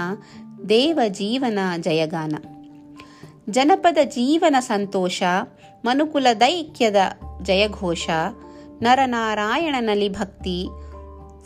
ದೇವ 0.69 1.01
ಜೀವನ 1.09 1.59
ಜಯಗಾನ. 1.81 2.35
ಜನಪದ 3.51 3.99
ಜೀವನ 4.05 4.57
ಸಂತೋಷ, 4.61 5.23
ಮನುಕುಲ 5.85 6.27
ದೈಕ್ಯದ 6.41 6.97
ಜಯಘೋಷ, 7.43 8.09
ನರನಾರಾಯಣನಲ್ಲಿ 8.83 10.09
ಭಕ್ತಿ, 10.09 10.67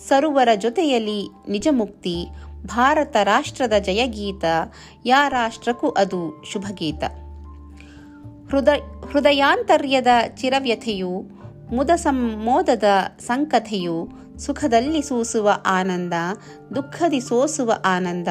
ಸರುವರ 0.08 0.48
ಜೊತೆಯಲ್ಲಿ 0.54 1.28
ನಿಜಮುಕ್ತಿ, 1.48 2.26
ಭಾರತ 2.66 3.16
ರಾಷ್ಟ್ರದ 3.22 3.72
ಜಯಗೀತ, 3.78 4.44
ಯಾ 5.06 5.28
ರಾಷ್ಟ್ರಕ್ಕೂ 5.28 5.88
ಅದು 5.88 6.44
ಶುಭಗೀತ. 6.52 7.04
ಹೃದಯ 8.50 8.80
ಹೃದಯಾಂತರ್ಯದ 9.12 10.06
ಚಿರವ್ಯಥೆಯು, 10.36 11.36
ಮುದ 11.74 11.90
ಸಂಮೋದದ 11.90 12.84
ಸಂಕಥೆಯು 13.18 14.25
ಸುಖದಲ್ಲಿ 14.38 15.02
ಸೂಸುವ 15.02 15.50
ಆನಂದ, 15.66 16.12
ದುಃಖದಿ 16.74 17.20
ಸೋಸುವ 17.20 17.72
ಆನಂದ, 17.84 18.28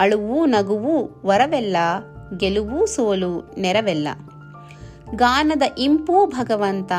ಅಳುವು 0.00 0.46
ನಗುವು 0.46 1.22
ವರವೆಲ್ಲ, 1.26 1.76
ಗೆಲುವು 2.36 2.86
ಸೋಲು 2.86 3.54
ನೆರವೆಲ್ಲ. 3.58 4.08
ಗಾನದ 5.14 5.62
ಇಂಪೂ 5.78 6.26
ಭಗವಂತ 6.26 6.92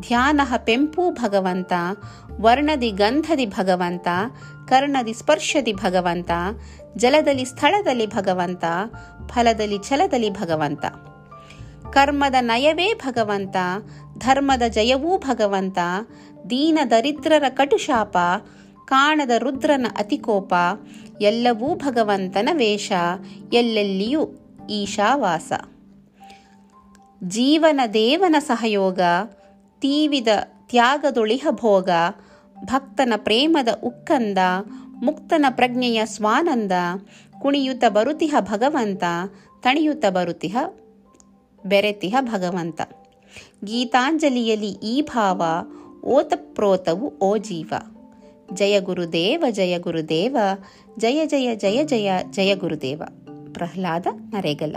ಧ್ಯಾನಹ 0.00 0.54
ಪೆಂಪೂ 0.56 1.10
ಭಗವಂತ, 1.10 1.72
ವರ್ಣದಿ 2.40 2.90
ಗಂಧದಿ 2.90 3.46
ಭಗವಂತ, 3.46 4.08
ಕರ್ಣದಿ 4.68 5.14
ಸ್ಪರ್ಶದಿ 5.14 5.72
ಭಗವಂತ, 5.72 6.30
ಜಲದಲ್ಲಿ 6.96 7.44
ಸ್ಥಳದಲ್ಲಿ 7.44 8.06
ಭಗವಂತ, 8.06 8.64
ಫಲದಲ್ಲಿ 9.26 9.78
ಛಲದಲ್ಲಿ 9.78 10.30
ಭಗವಂತ. 10.30 10.84
ಕರ್ಮದ 11.92 12.34
ನಯವೇ 12.40 12.94
ಭಗವಂತ, 12.94 13.56
ಧರ್ಮದ 14.18 14.62
ಜಯವೂ 14.68 15.18
ಭಗವಂತ 15.18 15.78
ದೀನ 16.50 16.78
ದರಿದ್ರರ 16.90 17.44
ಕಟುಶಾಪ 17.48 18.16
ಕಾಣದ 18.84 19.30
ರುದ್ರನ 19.38 19.86
ಅತಿಕೋಪ 19.96 20.54
ಎಲ್ಲವೂ 21.20 21.74
ಭಗವಂತನ 21.74 22.48
ವೇಷ, 22.52 22.92
ಎಲ್ಲೆಲ್ಲಿಯೂ 23.52 24.28
ಈಶಾವಾಸ. 24.70 25.52
ಜೀವನ 27.24 27.80
ದೇವನ 27.94 28.36
ಸಹಯೋಗ, 28.38 29.00
ತೀವಿದ 29.80 30.28
ತ್ಯಾಗದೊಳಿಹ 30.68 31.46
ಭೋಗ, 31.50 31.90
ಭಕ್ತನ 32.64 33.12
ಪ್ರೇಮದ 33.16 33.68
ಉಕ್ಕಂದ, 33.84 34.38
ಮುಕ್ತನ 35.04 35.46
ಪ್ರಜ್ಞೆಯ 35.50 36.00
ಸ್ವಾನಂದ 36.04 36.72
ಕುಣಿಯುತ 37.38 37.84
ಬರುತಿಹ 37.88 38.34
ಭಗವಂತ 38.40 39.04
ತಣಿಯುತ 39.60 40.04
ಬರುತಿಹ 40.10 40.56
ಬೆರೆತಿಹ 41.66 42.16
ಭಗವಂತ. 42.20 42.80
ಗೀತಾಂಜಲಿಯಲ್ಲಿ 43.64 44.70
ಈ 44.70 45.00
ಭಾವ 45.02 45.42
ಓತಪ್ರೋತವು 46.04 47.12
ಓ 47.22 47.36
ಜೀವ. 47.36 47.72
ಜಯ 48.52 48.80
ಗುರುದೇವ 48.80 49.44
ಜಯ 49.50 49.78
ಗುರುದೇವ, 49.78 50.36
ಜಯ 50.98 51.26
ಜಯ 51.26 51.54
ಜಯ 51.56 51.84
ಜಯ 51.84 52.10
ಜಯ 52.30 52.54
ಗುರುದೇವ. 52.54 53.02
ಪ್ರಹ್ಲಾದ 53.52 54.06
ನರೇಗಲ್ಲ. 54.30 54.76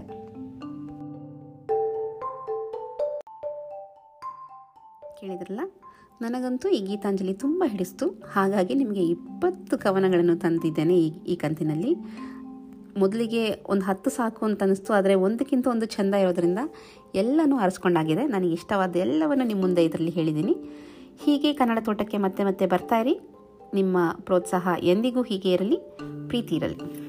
ಕೇಳಿದ್ರಲ್ಲ, 5.20 5.60
ನನಗಂತೂ 6.22 6.70
ಈ 6.70 6.80
ಗೀತಾಂಜಲಿ 6.80 7.34
ತುಂಬ 7.34 7.64
ಹಿಡಿಸ್ತು. 7.68 8.08
ಹಾಗಾಗಿ 8.32 8.74
ನಿಮಗೆ 8.74 9.04
ಇಪ್ಪತ್ತು 9.06 9.78
ಕವನಗಳನ್ನು 9.78 10.36
ತಂದಿದ್ದೇನೆ 10.36 10.96
ಈ 11.00 11.08
ಈ 11.28 11.36
ಕಂತಿನಲ್ಲಿ. 11.36 11.94
ಮೊದಲಿಗೆ 12.98 13.44
ಒಂದು 13.68 13.86
ಹತ್ತು 13.86 14.10
ಸಾಕು 14.10 14.46
ಅಂತ 14.46 14.62
ಅನ್ನಿಸ್ತು 14.62 14.94
ಆದರೆ 14.94 15.16
ಒಂದಕ್ಕಿಂತ 15.16 15.68
ಒಂದು 15.68 15.86
ಚೆಂದ 15.86 16.14
ಇರೋದ್ರಿಂದ 16.14 16.60
ಎಲ್ಲನೂ 17.16 17.56
ಆರಿಸ್ಕೊಂಡಾಗಿದೆ. 17.58 18.28
ನನಗೆ 18.28 18.52
ಇಷ್ಟವಾದ 18.52 18.96
ಎಲ್ಲವನ್ನು 18.96 19.46
ನಿಮ್ಮ 19.46 19.62
ಮುಂದೆ 19.62 19.84
ಇದರಲ್ಲಿ 19.86 20.12
ಹೇಳಿದ್ದೀನಿ. 20.12 20.56
ಹೀಗೆ 21.24 21.54
ಕನ್ನಡ 21.54 21.78
ತೋಟಕ್ಕೆ 21.86 22.18
ಮತ್ತೆ 22.18 22.44
ಮತ್ತೆ 22.44 22.66
ಬರ್ತಾ 22.66 22.98
ಇರಿ. 22.98 23.20
ನಿಮ್ಮ 23.74 23.98
ಪ್ರೋತ್ಸಾಹ 24.22 24.68
ಎಂದಿಗೂ 24.80 25.22
ಹೀಗೆ 25.22 25.52
ಇರಲಿ 25.52 25.78
ಪ್ರೀತಿ 26.28 26.56
ಇರಲಿ. 26.56 27.07